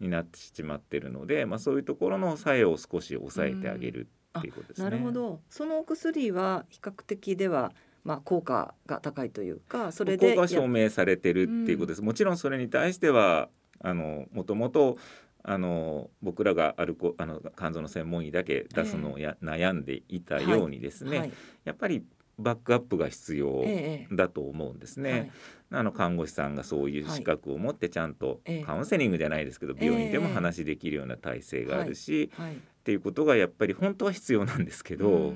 [0.00, 4.84] になってしまってるので、まあ、そういうところの作用を少し抑えてあげるっていうことですね。
[4.84, 5.40] なるほど。
[5.48, 7.72] そのお薬は比較的では
[8.04, 12.02] まあ効果が高いというか、それで効果が証明されてるっていうことです。
[12.02, 13.48] もちろんそれに対しては
[13.80, 14.98] あのもともと
[15.44, 21.32] あの僕らがアルコあの肝臓の専門医だけ出すのをや、悩んでいたようにですね、はい。
[21.64, 22.04] やっぱり
[22.38, 25.10] バックアップが必要ええだと思うんですね。
[25.10, 25.30] はい
[25.74, 32.52] あの看護師さんがそういう資格を持ってちゃんとええカウンセリングじゃないですけど病院でもええ話できるような体制があるし、はい。
[32.52, 35.32] っていうことがやっぱり本当は必要なんですけど、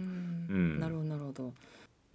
[0.48, 1.54] なるほどなるほど。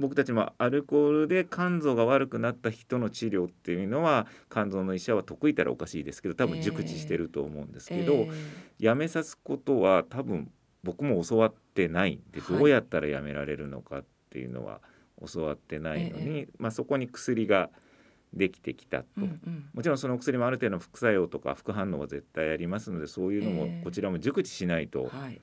[0.02, 8.32] 僕たちもアルコールで肝臓が悪くなった人の治療っていうのは肝臓の医者は得意たらおかしいですけど多分熟知してると思うんですけど、ええ
[8.80, 10.52] やめさすことは多分
[10.84, 14.82] 僕も教わってないんではいどうやったらやめられるのかっていうのは
[15.32, 17.70] 教わってないのに、まあ、そこに薬が
[18.34, 19.06] できてきたと。
[19.18, 25.40] うんうんもちろんその薬もある程度の副作用とか副反応は絶対ありますのでそういうのもええこちらも熟知しないとはい。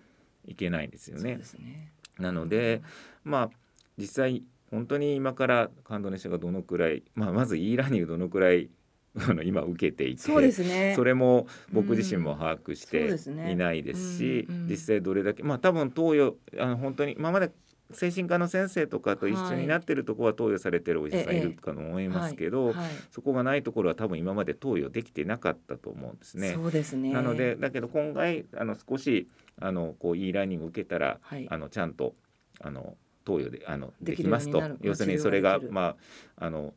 [0.47, 1.45] いけないんですよねそうで。
[1.45, 1.93] すね。
[2.19, 2.83] なので
[3.23, 3.51] まあ
[3.99, 8.71] 実際本当に今から感動の人がどのくらい、まあ、まず e ラーニングどのくらい
[9.29, 10.93] あの今受けていてそうですね。
[10.95, 13.09] それも僕自身も把握して
[13.51, 17.51] いないですし、うんうん実際どれだけまあ多分投与あの本当に今まで
[17.91, 26.53] 精神科の先生とかと一緒になってるところは投与されてるお医者さんいるかと思いますけど、はいはいそこがないところは多分今まで投与できてなかったと思うんですね。
[26.53, 27.13] そうですね。
[27.13, 29.27] なのでだけど今回あの少し
[29.59, 32.15] あのこう e ラーニングを受けたら、はいあのちゃんと
[32.61, 32.97] あの
[33.29, 34.63] 投与であのできますと。
[34.81, 35.97] 要するにそれがま
[36.39, 36.73] ああの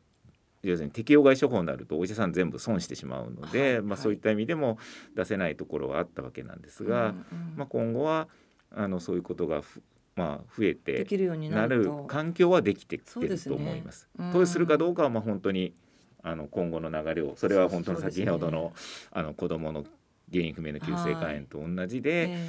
[0.62, 3.84] 要するに適用外処方になるとお医者さん全部損してしまうので、まあ、はい。
[3.84, 4.78] はいそういった意味でも
[5.16, 8.28] 出せないところはあったわけなんですが、うんうんまあ、今後は
[8.70, 9.82] あのそういうことがふ、
[10.14, 11.90] まあ、増えでてきるようにななる。
[12.06, 14.08] 環境はできてきてると思います。
[14.18, 14.32] うん。
[14.32, 15.72] 投与するかどうかはまあ本当に
[16.22, 18.72] あの今後の流れをそれは本当の先ほどの,、
[19.10, 19.84] あの子どもの
[20.30, 22.48] 原因不明の急性肝炎と同じで、え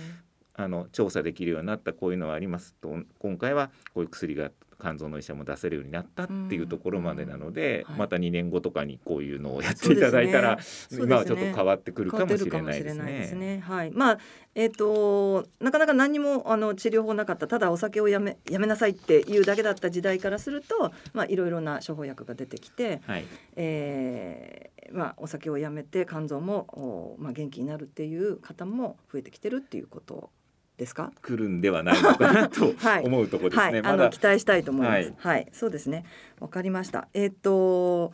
[0.55, 4.51] あの調査できるようになったこういうのはありますと今回はこういう薬が
[4.83, 13.27] 肝臓の医者も出せるようになったっていうところまでなので、また2年後とかにこういうのをやっていただいたら、そうですね今はちょっと変わってくるかもしれないですね。
[13.29, 13.59] すね。
[13.65, 13.91] はい。
[13.91, 14.17] まあ
[14.55, 30.29] えっ、となかなか何にもあの治療法なかったただお酒をやめやめなさいっていうだけだった時代からすると、まあいろいろな処方薬が出てきて、はい、えーまあお酒をやめて肝臓もおまあ元気になるっていう方も増えてきてるっていうこと
[30.77, 31.11] ですか？
[31.21, 33.81] 来るんではないのかなと はい思うところですね。
[33.81, 35.13] はい、あの期待したいと思います。
[35.17, 36.05] ははいい、そうですね。
[36.39, 37.07] わかりました。
[37.13, 38.11] えっ、と。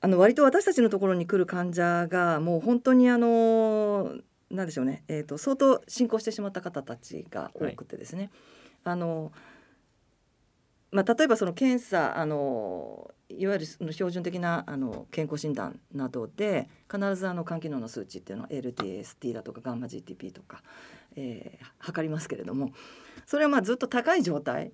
[0.00, 4.14] あの割と私たちのところに来る患者がもう本当にあの
[4.50, 8.30] なんでしょうね、えー、と相当進行してしまった方たちが多くてですね、
[8.84, 9.32] あの
[10.90, 20.62] まあ、例えばその検査あのいわゆるその標準的なあの健康診断などで必ずあの肝機能の数値っていうのは LTST だとかガンマ GTP とか、
[21.18, 22.72] えー測りますけれども
[23.24, 24.72] それはまあずっと高い状態。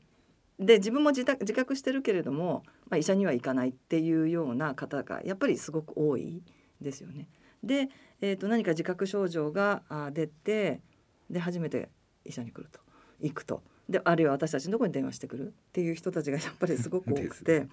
[0.58, 6.42] で自分も自覚自覚してるけれども、まあ、医者には行かないっていうような方がやっぱりすごく多い
[6.80, 7.28] ですよね。
[7.64, 7.88] で、
[8.20, 10.80] えー、と何か自覚症状があ出て
[11.28, 11.88] で初めて
[12.24, 12.80] 医者に来ると。
[13.20, 13.62] 行くと。
[13.88, 17.66] であるいは私たちのところに電話してくるっていう人たちがやっぱりすごく多くて、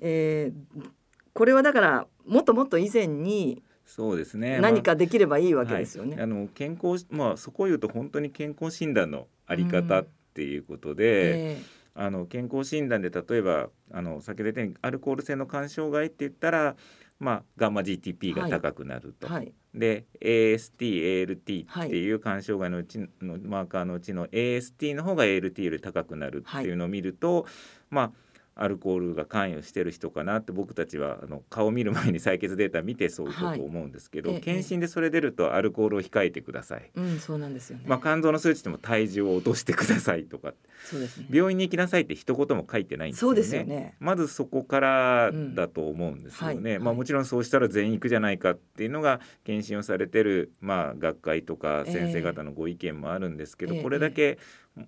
[0.00, 0.90] えー
[1.34, 4.58] これはだからもっともっと以前にそうですね。
[4.60, 6.14] 何かできればいいわけですよね。
[6.14, 11.62] はい、あの健康まあそこを言うと本当に健康診断のあり方っていうことで、え
[11.94, 16.76] あの健康診断で例えばあの先ほど言ったようにアルコール性の肝障害って言ったら、
[17.20, 19.28] まあ、ガンマ GTP が高くなると。
[19.28, 19.52] えはい。
[19.74, 27.46] で AST、ALT っていう肝障害のうちのマーカーのうちの AST の方が ALT より高くなるっていうのを見ると、
[27.90, 28.12] まあ
[28.56, 37.84] アルコールが関与してる人かなって僕たちはあの顔見る前に採血データ見てそういうことを思うんですけど、はいええ検診でそれ出るとアルコールを控えてください、うんそうなんですよね。
[37.86, 40.52] まあ、肝臓の数値でも体重を落としてくださいとか
[40.84, 41.26] そうですね。
[41.30, 43.36] 病院に行きなさいって一言も書いてないんですよね。
[43.36, 43.94] そうですよね。
[44.00, 46.54] まずそこからだと思うんですよね。
[46.54, 54.38] うんはいはいまあもちろんそうしたら全員行くじゃないかっていうのが検診をされてるまあ学会とか先生方のご意見もあるんですけど、ええこれだけ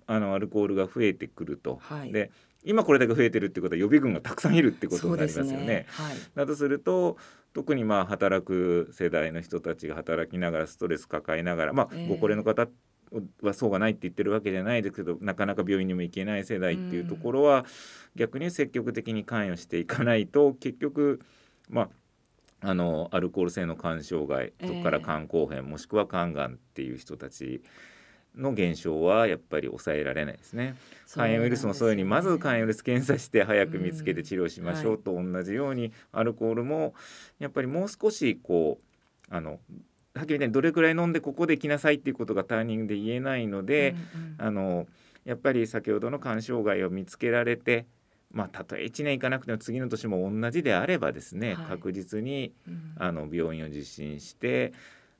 [0.05, 2.31] あのアルコールが増えてくると、はいで
[2.63, 5.35] 今これだけ増えてるってことは予備軍がたくさんいるってことになり。
[5.35, 5.85] ますよね。
[5.89, 6.15] はい。
[6.35, 7.17] だとすると
[7.53, 12.67] 特にまあ働く世代の人たちが働きながらストレス抱えながらまあええご高齢の方
[13.41, 17.65] はそうがないって言ってるわけじゃないですけどなかなか病院にも行けない世代っていうところは
[18.15, 21.21] 逆に積極的に関与していかないと結局
[21.69, 21.89] まあ
[22.59, 27.61] あのアルコール性の肝障害そこからええ肝硬変もしくは肝がんっていう人たち
[28.37, 30.75] の減少はやっぱり抑えられないですね。
[31.11, 36.93] 肝炎ウイルスもそういうふうにまず肝炎ウイルス検査して早く見つけて治療しましょうと同じようにアルコールも
[37.39, 38.79] やっぱりもう少しこ
[39.31, 39.59] うあの
[40.15, 44.87] はっきり言ってどれくらい飲んでここで来なさいっていうことがターニングで言えないので、うんうんあの
[45.25, 47.85] やっぱり先ほどの肝障害を見つけられて
[48.31, 51.65] まあたとえ1年いかなくても次の年も同じであればですね、はい。
[51.65, 52.95] 確実にうん。
[52.97, 54.71] あの病院を受診して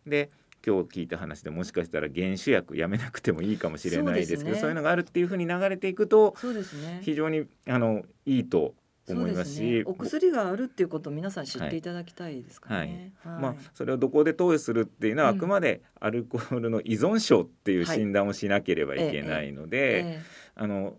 [0.05, 0.29] で
[0.65, 4.69] 今日聞いた話でもしかしたら原種薬やめなくてもいいかもしれないですけどそう,、ね。
[4.69, 7.01] いうのがあるっていうふうに流れていくとそうですね。
[7.03, 8.75] 非常にあのいいと
[9.13, 13.13] 思いますしね、お薬があるっていうことを皆さん知っていただきたいですからね。
[13.23, 13.41] はい。
[13.41, 15.37] まあ、それをどこで投与するっていうのはあうん。
[15.37, 17.97] くまでアルコールの依存症っていうはい。
[17.97, 20.21] 診断をしなければいけないので、え
[20.55, 20.97] あの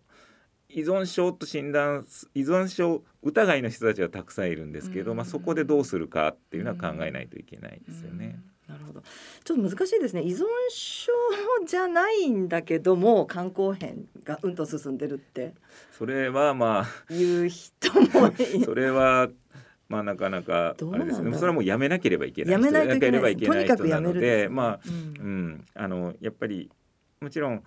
[0.70, 5.16] 依存症と診断す依存症疑いの人たちはたくさんいるんですけど、うん。
[5.18, 8.38] まあ、そこでどうするかっていうのは考えないといけないえですよね。
[8.42, 9.02] うんなるほど。
[9.44, 10.22] ちょっと難しいですね。
[10.22, 11.12] 依存症
[11.66, 15.54] じゃないんだけども肝硬変がうんと進んでるって。
[15.92, 18.32] それはまいう人もあ
[18.64, 19.28] それは
[19.88, 21.34] まあなかなかあれですね。
[21.34, 23.64] それはもうやめなければいけないやめなければいけない。
[23.64, 24.94] 人なのとにかくやめるでまあうん。
[24.94, 26.70] うん、あのやっぱり
[27.20, 27.64] もちろん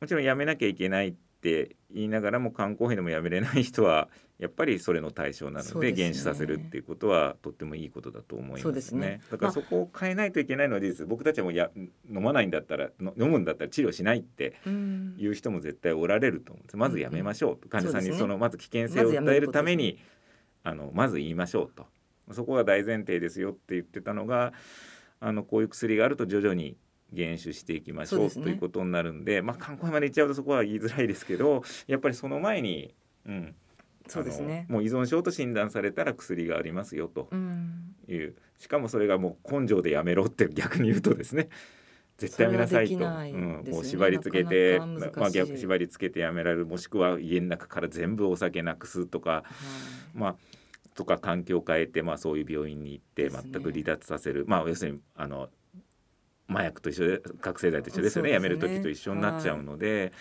[0.00, 4.08] もちろんやめなきゃいけないって言いながらも肝硬変でもやめれない人は
[4.40, 8.80] やっぱりそれの対象なので減酒させるっていうことはとってもいいことだと思いますね。
[8.80, 9.20] すね。
[9.30, 11.06] だからそこを変えないといけないのは事実。
[11.06, 15.14] 僕たちはもうや飲まないんだったらの飲むんだったら治療しないってうん。
[15.18, 16.76] いう人も絶対おられると思うんです。
[16.78, 19.98] まずやめましょうと、患者さんにそのまず危険性を訴えるために
[20.62, 21.84] あのまず言いましょうと。
[22.32, 24.54] そこが大前提ですよって言ってたのが
[25.20, 26.76] あのこういう薬があると徐々に
[27.12, 28.30] 減酒していきましょうね。
[28.30, 32.94] ということになるんでまあ肝硬変までいっちゃうとそこは言いづらいですけどやっぱりその前に、
[33.26, 33.54] うん、
[34.08, 34.66] そうですね。
[34.68, 37.28] もう依存症と診断されたら薬がありますよと。
[37.30, 37.94] うん。
[38.08, 38.34] いう。
[38.58, 41.48] しかもそれがもう根性でやめろって逆に言うとですね。
[42.18, 43.72] 絶対やめなさいと、それはできないうん、ですよね。
[43.72, 49.44] こう縛り付けてまあ、逆縛り付けてやめられるもしくは家の中から全部お酒なくすとか、は
[50.14, 50.18] い。
[50.18, 50.36] まあ、
[50.94, 55.48] とか環境を変えて、まあ、そういう病院に行って全く離脱させる、まあ要するにあの
[56.46, 58.30] 麻薬と一緒で覚醒剤と一緒ですよね。
[58.30, 58.34] ね。
[58.34, 60.12] やめる時と一緒になっちゃうので。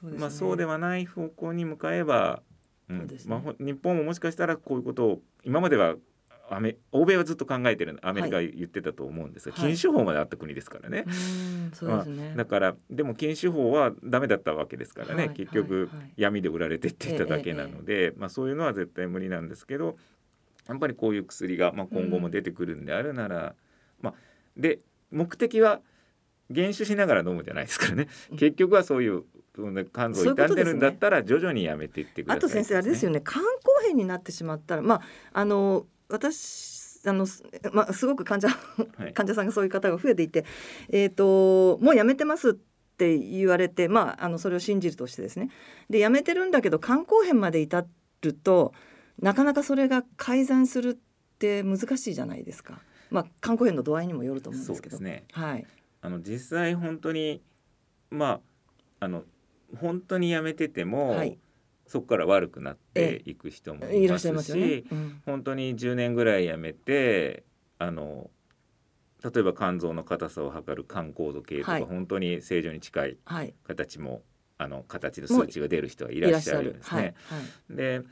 [0.00, 0.20] そうですね。
[0.20, 2.42] まあ、そうではない方向に向かえば、
[2.88, 3.06] うん。
[3.06, 3.06] ね。
[3.26, 5.96] まあ、ほ日本ももしかしたらこういうことを今までは
[6.50, 9.66] アメ欧米はずっと考えてるアメリカは言ってたと思うんですが、はい。
[9.66, 11.04] 禁酒法まであった国ですからね。
[11.06, 16.00] うんそうですね、だからでも禁酒法はダメだったわけですからね、はい結局、はい。
[16.00, 19.96] はい闇で売られてっていっただけなので、まあ、そういうのは絶対無理なんですけど
[20.66, 23.54] やっぱりこういう薬が、まあ、今後も出てくるんであるなら、
[24.00, 24.14] まあ、
[24.56, 24.80] で
[25.10, 25.80] 目的は
[26.50, 28.38] 減酒しながら飲むじゃないですからね、うん。
[28.38, 29.24] 結局はそういう
[29.92, 33.18] 肝臓を傷んでるんだったら徐々にやめていってくださいあと先生あれですよね。
[33.18, 33.50] ね肝硬
[33.86, 35.02] 変になってしまったらまあ
[35.32, 37.42] あの私あのす
[37.72, 40.44] まあすごく患者はい患者さんがそういう方が増えていて
[40.90, 45.50] えっ、ともうやめてますって言われてまああのそれを信じるとしてですね
[45.90, 47.84] でやめてるんだけど肝硬変まで至
[48.22, 48.72] ると
[49.20, 52.80] なかなかそれが改善するって難しいじゃないですか。
[53.10, 54.96] まあ肝硬変の度合いにもよると思うんですけど。
[54.96, 55.66] そうですねはい。
[56.00, 57.42] あの実際本当に
[58.10, 58.40] ま
[59.00, 59.24] ああの
[59.76, 61.38] 本当にやめてても、はい
[61.88, 64.86] そこから悪くなっていく人もいいらっしゃいますし。
[64.92, 67.44] うん本当に10年ぐらいやめて
[67.78, 68.30] あの
[69.24, 73.54] 例えば肝臓の硬さを測る肝高度計とか、はい本当に正常に近いはい。
[73.66, 74.22] 形も
[74.58, 77.00] あの形の数値が出る人はいらっしゃるんですね。
[77.00, 77.12] はいは
[77.72, 77.76] い。
[77.76, 78.02] で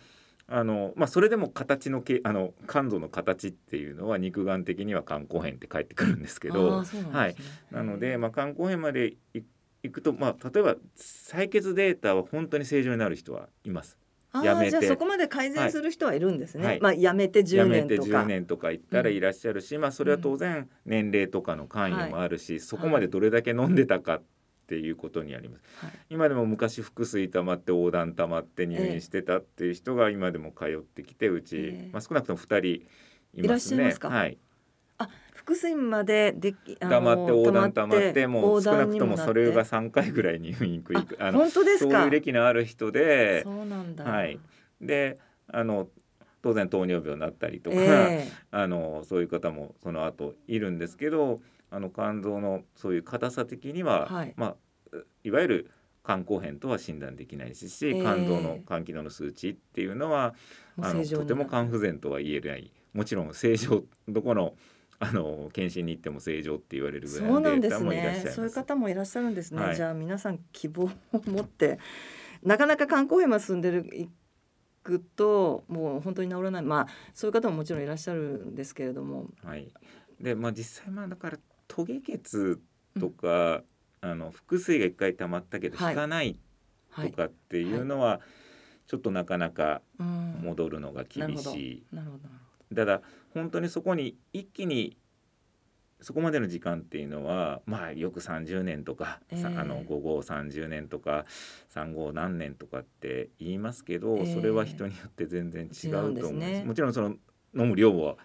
[0.49, 7.37] あのまあ、それでも形のけあの肝臓の形っていうのは肉眼的には肝硬変って返ってくるんですけどねはい、
[7.73, 9.43] なので、まあ、肝硬変までい
[9.87, 13.97] いくと、まあ、例えば採血データは本当に正常になる人はいます。
[14.33, 14.67] あやめて。
[14.69, 16.81] ーじゃあそこまで改善する人はいるんですね、はい。
[16.81, 24.23] まあやめて10やめて年とか10年とか言ったらいらっしゃるし、まあ、それは当然年齢とかの関与もあるし、そこまでどれだけ飲んでたかっ
[24.67, 25.63] ていうことにあります。
[25.77, 25.93] はい。
[26.11, 31.91] 今でも昔腹水溜まって横断溜まって入院してたっていう人が今でも通ってきてうち、ええ。
[31.93, 32.89] まあ、少なくとも2人い
[33.35, 33.77] いらっますね。
[33.77, 34.09] しゃいますか？
[34.09, 34.46] はい、あ
[35.47, 44.05] 腹水までできあの溜まって横断溜まってもう横少なくともそれが3回ぐらい入院繰りああのそういう歴のある人でそうなんだ。
[44.05, 44.41] はい。
[44.81, 45.89] であの
[46.43, 51.41] 当然糖尿病になったりとか、え あのそういう方もその後いるんですけど
[51.71, 54.35] あの肝臓のそういう硬さ的には、はい。
[54.37, 54.57] ま
[54.93, 55.71] あいわゆる
[56.05, 58.01] 肝硬変とは診断できないですし、ええ。
[58.01, 60.35] 肝臓の肝機能の数値っていうのは
[60.81, 62.73] あのとても肝不全とは言えない。
[62.93, 64.57] もちろん正常どこの
[64.99, 68.25] あの検診に行っても正常って言われるぐらいのデータもいらっしゃいます。
[68.27, 69.77] ねそういう方もいらっしゃるんですね、はい。
[69.77, 70.91] じゃあ皆さん希望を
[71.27, 71.79] 持って
[72.43, 74.09] なかなか肝硬変まで進んでるい
[74.83, 76.63] くともう本当に治らない。
[76.63, 79.27] まあそういう方ももちろんいらっしゃるんですけれども。
[79.45, 79.71] はい、
[80.21, 81.39] でまあ実際まあだから
[81.69, 82.61] トゲ血
[82.99, 83.63] とか、
[84.01, 85.93] あの腹水が一回溜まったけどはい。
[85.93, 86.39] 引かない
[86.91, 88.21] はいとかっていうのは、
[88.87, 90.41] ちょっとなかなかうん。
[90.43, 91.95] 戻るのが厳しい。
[91.95, 92.25] なるほど。
[92.25, 93.03] なるただ
[93.37, 94.97] 本当にそこに一気に
[96.01, 99.53] そこまでの時間っていうのはまあよく30年とか、さえ。
[99.55, 101.25] えあの5号30年とか
[101.75, 104.35] 3号何年とかって言いますけど、ええ。
[104.35, 106.65] それは人によって全然違うと思うんですね。
[106.65, 107.17] もちろんその
[107.55, 108.17] 飲む量は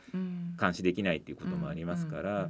[0.59, 2.49] 監視できないっていうこともありますから、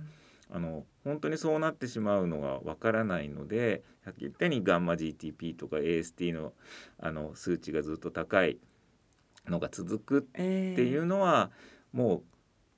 [0.51, 6.53] あの本当にそうなってしまうのがわからないのでさっき言ったようにガンマ GTP とか AST の
[6.99, 8.57] あの数値がずっと高い
[9.47, 11.51] のが続くっえていうのは、
[11.93, 12.23] もう、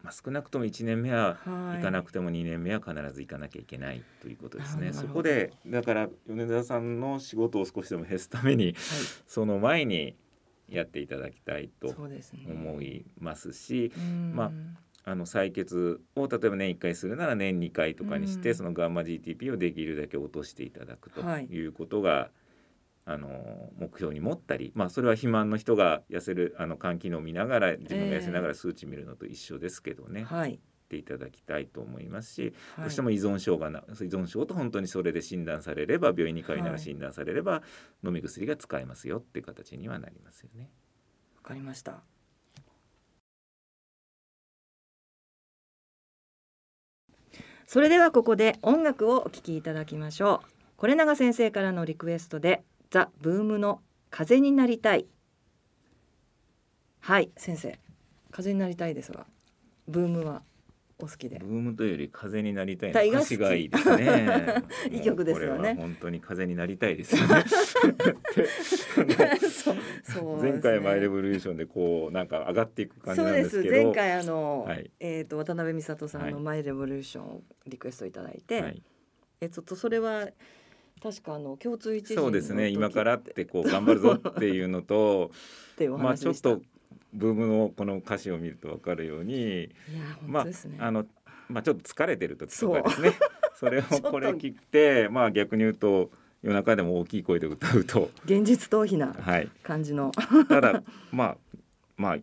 [0.04, 1.78] まあ、少なくとも1年目ははい。
[1.78, 4.92] 行かなくても2年目は必ず行かなきゃいけないということですね。
[4.92, 5.08] なるほど。
[5.08, 8.76] そこでだから米沢さんの仕事を少しでも減らすために
[9.26, 10.16] その前に
[10.70, 14.34] やっていただきたいと思いますし、うん。
[14.36, 14.52] ま
[15.06, 18.56] あの採血を例えば年1回するなら年2回とかにして、うん。
[18.56, 21.46] そのガンマ GTP をできるだけ落としていただくとはい。
[21.46, 22.30] いうことが、
[23.06, 30.60] あの目標に持ったり、まあ、それは肥満の人が痩せるあの肝機能を見ながら自分が痩せながら数値見るのと一緒ですけどね、やっはい。
[30.90, 32.84] ていただきたいと思いますし、はい。
[32.84, 36.72] どうしても依存症がな依存症と本当にそれで診断されれば病院に通いながはい。
[36.74, 37.62] ら診断されれば、
[38.06, 40.70] 飲み薬が使えますよっていう形にはなりますよね。
[41.36, 42.04] わかりました。
[47.66, 50.48] それではここで音楽をお聴きいただきましょう。
[50.78, 53.82] これ永先生からのリクエストでザ・ブームの
[54.12, 55.08] 風になりたい。
[57.00, 57.80] はい先生。
[58.30, 59.26] 風になりたいですが
[59.88, 60.44] ブームは
[61.00, 61.40] お好きで。
[61.40, 64.62] ブームというより風になりたいの歌詞がいいですね。
[64.94, 65.74] いい曲ですよね。
[65.74, 67.24] 本当に風になりたいですよ
[69.08, 69.40] ね。
[70.40, 73.76] 前回マイレボリューションでこうなんか上がっていく感じそうでなんですけど。
[73.76, 73.84] す。
[73.86, 74.92] 前回あの、はい。
[75.00, 76.44] えっ、と渡辺美里さんのはい。
[76.44, 78.84] マイレボリューションをリクエストいただいて、はい、
[79.42, 80.30] えちょっとそれは
[81.04, 85.32] 確かあの共通一時そうですね今からってこう頑張るぞっていうのと
[86.00, 86.18] まあ。
[86.18, 86.62] ちょっと
[87.14, 89.70] ブームのこの歌詞を見ると分かるようにいや
[90.26, 90.40] ま。
[90.42, 90.46] あ
[90.80, 91.06] あの
[91.50, 93.14] まあちょっと疲れてる時とかですね
[93.56, 96.10] それを これ聞いてまあ逆に言うと
[96.42, 100.12] 夜中でも大きい声で歌うと現実逃避なはい感じの
[100.48, 101.38] ただ まあ
[101.98, 102.18] まあ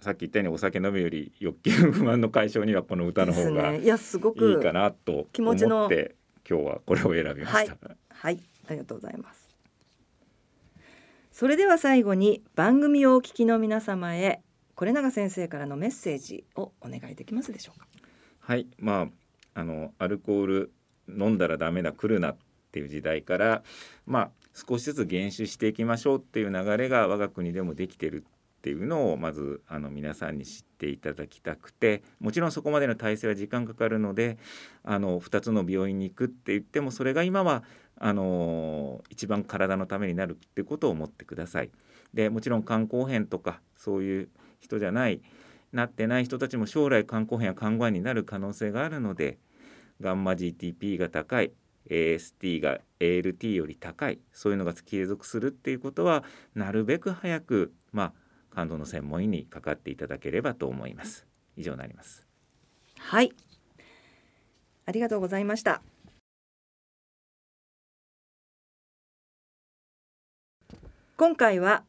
[0.00, 3.80] さっき言ったようにお酒飲むより欲求不満の解消にはこの歌の方がね。
[3.80, 6.14] いやすごくいいかなと気持ちの思って
[6.48, 7.56] 今日はこれを選びました。
[7.56, 9.48] はいはいありがとうございます。
[11.30, 14.42] それでは最後に番組をお聞きの皆様へ
[14.74, 17.86] これ永先生からのメッセージをお願いできますでしょうか？
[18.40, 19.02] はい、ま
[19.54, 20.72] ああのアルコール
[21.08, 22.36] 飲んだらダメだ来るなっ
[22.72, 23.62] ていう時代から
[24.04, 28.24] まあ少しずつ減酒していきましょうっていう流れが我が国でもできてる
[28.58, 34.38] っていうのをまずあの皆さんに知っていただきたくてもちろんそこまでの体制は時間かかるので
[34.82, 37.62] あの2つの病院に行くって言ってもそれが今は
[38.00, 41.70] あの一番体のためになるってことを思ってください。
[42.14, 44.28] でもちろん肝硬変とかそういう
[44.60, 45.20] 人じゃない
[45.72, 49.38] なってない人たちも将来肝硬変や肝がんになる可能性があるので
[50.00, 51.52] ガンマ GTP が高い
[51.90, 56.24] AST が ALT より高いそういうのが継続するっていうことは
[56.54, 58.12] なるべく早くまあ
[58.52, 61.26] 肝臓の専門医にかかっていただければと思います
[61.56, 62.28] 以上になります
[62.98, 63.32] はい。
[64.86, 65.82] ありがとうございました。
[71.18, 71.82] 今回は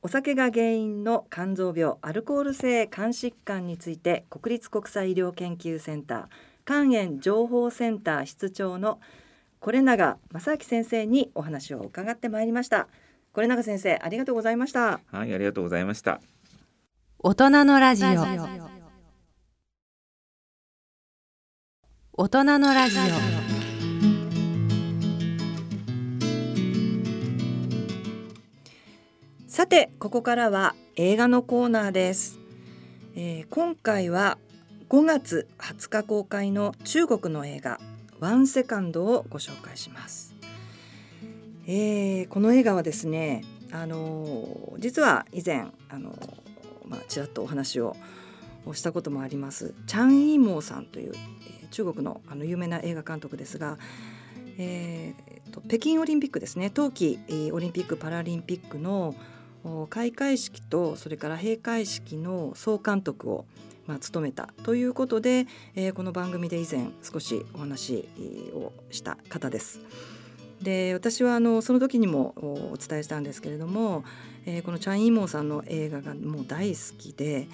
[0.00, 6.26] お酒が原因の肝臓病アルコール性肝疾患について国立国際医療研究センター
[6.64, 9.00] 肝炎情報センター室長の
[9.60, 12.86] 是永正明先生にお話を伺ってまいりました。
[13.34, 16.20] 是永先生ありがとうございましたはいありがとうございました。
[17.18, 18.08] 大人のラジオ。
[22.12, 22.96] 大人のラジ
[23.36, 23.39] オ。
[29.50, 32.38] さてここからは映画のコーナーです、
[33.16, 34.38] えー今回は
[34.88, 37.80] 5月20日公開の中国の映画
[38.20, 40.36] ワンセカンドをご紹介します、
[41.66, 43.42] えーこの映画はですね
[43.72, 46.34] あのー実は以前あのー
[46.86, 47.96] まあちらっとお話を
[48.66, 53.78] をしたこともありますチャン・イーモーさんという、えー中国のあの有名な映画監督ですが、
[54.58, 56.70] えーと北京オリンピックですね。
[56.70, 57.18] 冬季
[57.52, 59.16] オリンピック・パラリンピックの
[59.90, 63.44] 開会式とそれから閉会式の総監督を、
[63.86, 68.08] まあ、務めたということで、えーこの番組で以前少しお話
[68.54, 69.80] をした方です。
[70.62, 72.34] で私はあのその時にも
[72.72, 74.04] お伝えしたんですけれども、
[74.46, 77.48] えーこのチャン・イーモーさんの映画がもう大好きで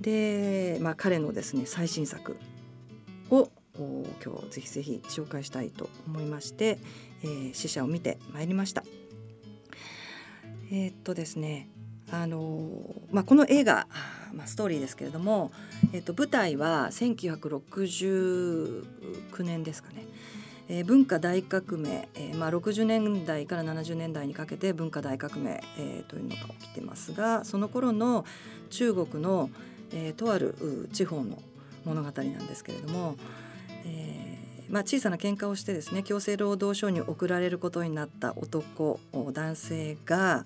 [0.00, 2.36] で、まあ、彼のですね最新作
[3.30, 6.78] を今日ぜひぜひ紹介したいと思いまして、
[7.22, 8.82] えー死者を見てまいりました。
[10.70, 11.68] えーっとですね
[12.10, 12.58] あの
[13.12, 13.86] まあ、この映画、
[14.32, 15.50] まあ、ストーリーですけれども、
[15.92, 18.84] えっと舞台は1969
[19.44, 20.06] 年ですかね、
[20.70, 28.24] えー文化大革命、えーまあ、60年代から70年代にかけて文化大革命、えーというのが起きてますがその頃の
[28.70, 29.50] 中国の、
[29.92, 31.42] えーとある地方の
[31.84, 33.16] 物語なんですけれども、
[33.84, 34.27] えー
[34.68, 40.44] まあ、小さな喧嘩をしてですね強制労働省に送られることになった男男性が、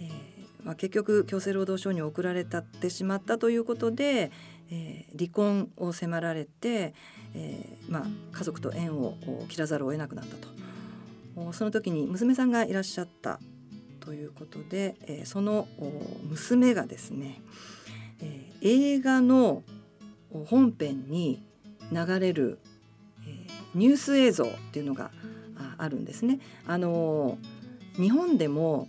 [0.00, 4.30] えーまあ、結局強制労働省に送られたってしまったということで、
[4.70, 6.92] えー離婚を迫られて、
[7.34, 9.16] えーまあ、家族と縁を
[9.48, 10.48] 切らざるを得なくなったと。
[11.52, 13.40] その時に娘さんがいらっしゃった
[14.00, 15.66] ということで、えーその
[16.28, 17.40] 娘がですね、
[18.20, 19.62] えー映画の
[20.46, 21.42] 本編に
[21.90, 22.58] 流れる、
[23.74, 25.10] ニュース映像っていうのが
[25.76, 26.40] あるんですね。
[26.66, 27.38] あの
[27.96, 28.88] 日本でも、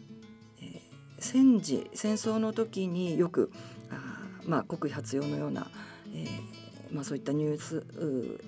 [0.62, 0.80] えー
[1.22, 3.52] 戦時戦争の時によく
[3.92, 5.68] あ、まあ、国威発揚のような、
[6.14, 7.84] えーまあ、そういったニュース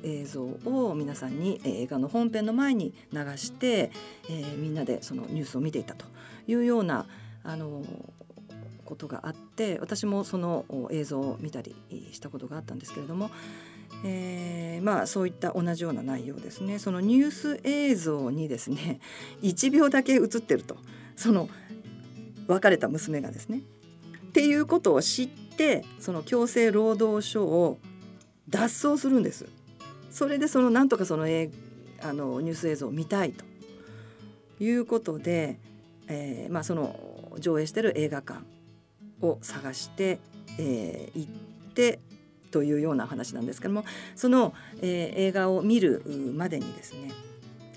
[0.03, 3.91] 映像を皆さんに映画の本編の前に流して、
[4.29, 6.05] えーみんなでそのニュースを見ていたと
[6.47, 7.07] いうような
[7.43, 7.84] あの
[8.86, 11.75] ことがあって私もその映像を見たり
[12.13, 13.32] したことがあったんですけれども、
[14.03, 16.79] えーまあそういった同じような内容ですね。
[16.79, 18.99] そのニュース映像にですね
[19.43, 20.77] 1秒だけ映ってると。
[21.15, 21.49] その
[22.47, 23.61] 別れた娘がですね。
[24.29, 27.77] っていうことを知ってその強制労働省を
[28.49, 29.45] 脱走するんです。
[30.09, 33.45] それでそのなんとかそのあのニュース映像を見たいと。
[34.61, 35.57] いうことで、
[36.07, 38.41] えーまあ、その上映してる映画館
[39.21, 40.19] を探して、
[40.59, 41.99] えー行って
[42.51, 43.85] というような話なんですけども
[44.15, 46.03] その、えー映画を見る
[46.35, 47.11] までにですね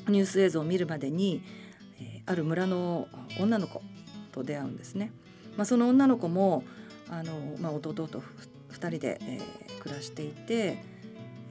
[0.09, 1.43] ニュース映像を見るまでに、
[2.01, 3.09] えーある村の
[3.39, 3.83] 女の子
[4.33, 5.13] と出会うんですね。
[5.57, 6.65] まあ、その女の子も
[7.11, 8.23] あの、まあ、弟と
[8.73, 10.79] 2人で、えー暮らしていて、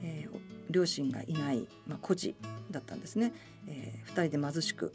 [0.04, 0.40] えー
[0.72, 2.36] 両親がいない、まあ、孤児
[2.72, 3.34] だったんですね、
[3.68, 4.92] え2人で貧しく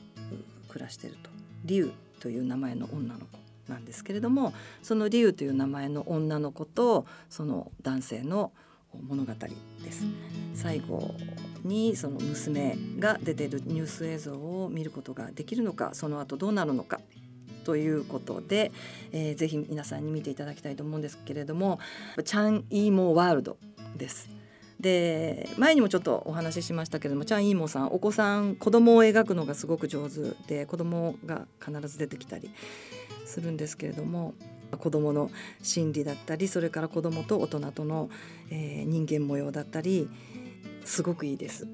[0.69, 1.31] 暮らしていると。
[1.65, 3.38] リュウという名前の女の子。
[3.69, 4.53] なんですけれども
[4.83, 8.53] そのリュウという名前の女の子とその男性の
[9.07, 10.05] 物語です。
[10.55, 11.15] 最後
[11.63, 17.01] にその娘が出ているニュース映像を見ることができるのかその後どうなるのか
[17.65, 18.73] ということで、
[19.13, 21.79] えーぜひ皆さんに見ていただきたいと思うんですけれども
[22.25, 23.59] チャン・イーモーワールド
[23.97, 24.31] です。
[24.81, 32.51] で前にもちょっとお話ししましたけれどもチャン・イーモーさんお子さん子供を描くのがすごく上手で子供が必ず出てきたり
[33.29, 34.35] するんですけれども
[34.79, 35.31] 子供の
[35.63, 38.11] 心理だったりそれから子供と大人との、
[38.51, 40.09] えー人間模様だったり
[40.85, 41.67] すごくいいです。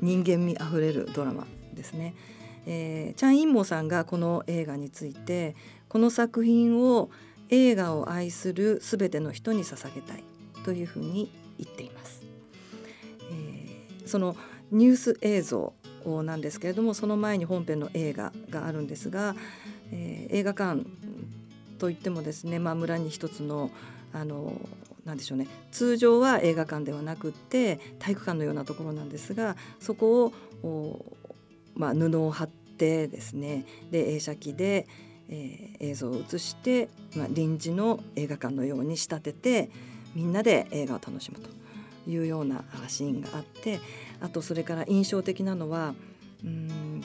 [0.00, 2.14] 人間味あふれるドラマですね。
[2.66, 5.56] えーチャン・インモさんがこの映画について
[5.88, 7.10] この作品を
[7.48, 10.22] 映画を愛するすべての人に捧げたい
[10.64, 12.22] というふうに言っています。
[13.30, 14.36] えーその
[14.70, 15.72] ニュース映像
[16.24, 19.34] なんですけれどもその前に本編の映画があるんですが、
[19.92, 20.84] えー映画館
[21.78, 23.70] といってもですね、まあ、村に一つの
[24.12, 24.52] あの
[25.04, 30.32] なんでしょうね通常は映画館ではなくって体育館のようなところなんですがそこを
[30.62, 31.16] お
[31.76, 34.86] まあ、布を貼ってですねで映写機で、
[35.28, 39.70] えー映像を映して、まあ、臨時の映画館のように仕立てて
[40.14, 41.48] みんなで映画を楽しむと
[42.10, 43.78] いうようなシーンがあって
[44.20, 45.94] あとそれから印象的なのは
[46.44, 47.04] うん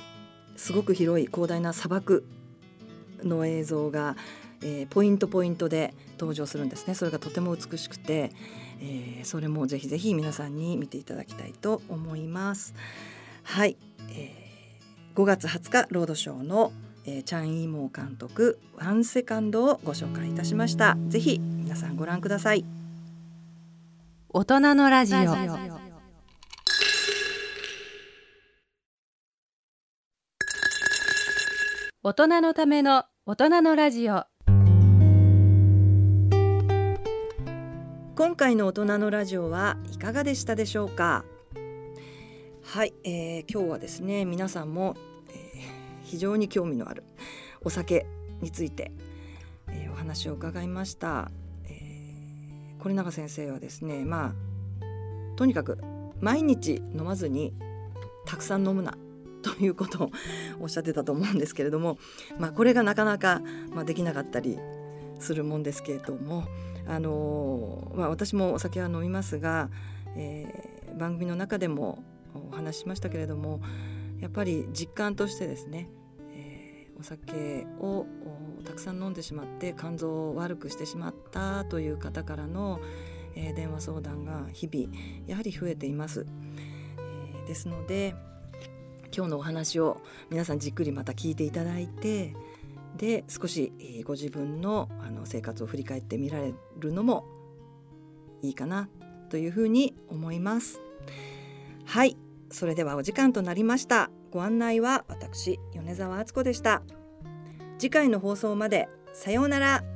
[0.56, 2.26] すごく広い広大な砂漠
[3.28, 4.16] の映像が、
[4.62, 8.32] えーポイントポイントで登場するんですねそれがとても美しくて、
[8.82, 12.74] えーそれもぜひぜひ皆さんに見ていただきたいと思います。
[13.44, 13.78] はい、
[14.10, 14.44] えー
[15.16, 16.72] 5月20日ロードショーの、
[17.06, 20.98] えーチャン・イーモー監督「ワンセカンドをご紹介いたしました。
[21.08, 22.66] ぜひ皆さんご覧ください。
[24.30, 25.83] 大人のラジオ
[32.06, 34.26] 大人のための大人のラジオ。
[38.18, 41.24] 今回の大人のラジオはいかがでしたでしょうか？
[42.62, 44.98] はい、えー今日はですね皆さんも、
[45.30, 47.06] えー非常に興味のある
[47.62, 48.06] お酒
[48.42, 48.92] について、
[49.70, 51.32] えーお話を伺いました、
[51.64, 55.78] えー、是永先生はですねまあとにかく
[56.20, 57.54] 毎日飲まずに
[58.26, 58.98] たくさん飲むな
[59.44, 60.12] ということを
[60.62, 61.98] おっしゃってたと思うんですけれども、
[62.40, 63.42] まあ、これがなかなか、
[63.74, 64.58] まあ、できなかったり
[65.20, 66.46] するもんですけれども、
[66.88, 69.70] あのまあ、私もお酒は飲みますが、
[70.16, 72.04] えー番組の中でも
[72.52, 73.62] お話ししましたけれども
[74.20, 75.90] やっぱり実感としてですね、
[76.36, 78.06] えーお酒を
[78.64, 82.80] たくさん飲んでしまって肝臓を悪くしてしまったという方からの、
[83.36, 84.96] えー電話相談が日々
[85.28, 86.26] やはり増えています。
[86.98, 88.16] えですので
[89.16, 92.34] 今日のお話を皆さんじっくりまた聞いていただいて
[92.98, 97.26] で少しえご自分のあの生活を振り返ってみられるのも
[98.42, 98.90] いいかな
[99.30, 100.80] というふうに思います。
[101.86, 102.18] はい。
[102.52, 104.12] それではお時間となりました。
[104.32, 106.84] ご案内は私米澤敦子でした。
[107.80, 109.93] 次回の放送までさようなら。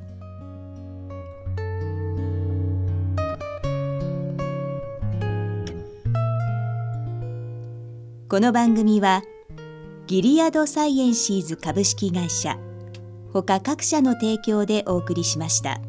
[8.30, 9.22] この番組は
[10.06, 12.58] ギリアドサイエンシーズ株式会社
[13.32, 15.80] ほか各社の提供でお送りしました。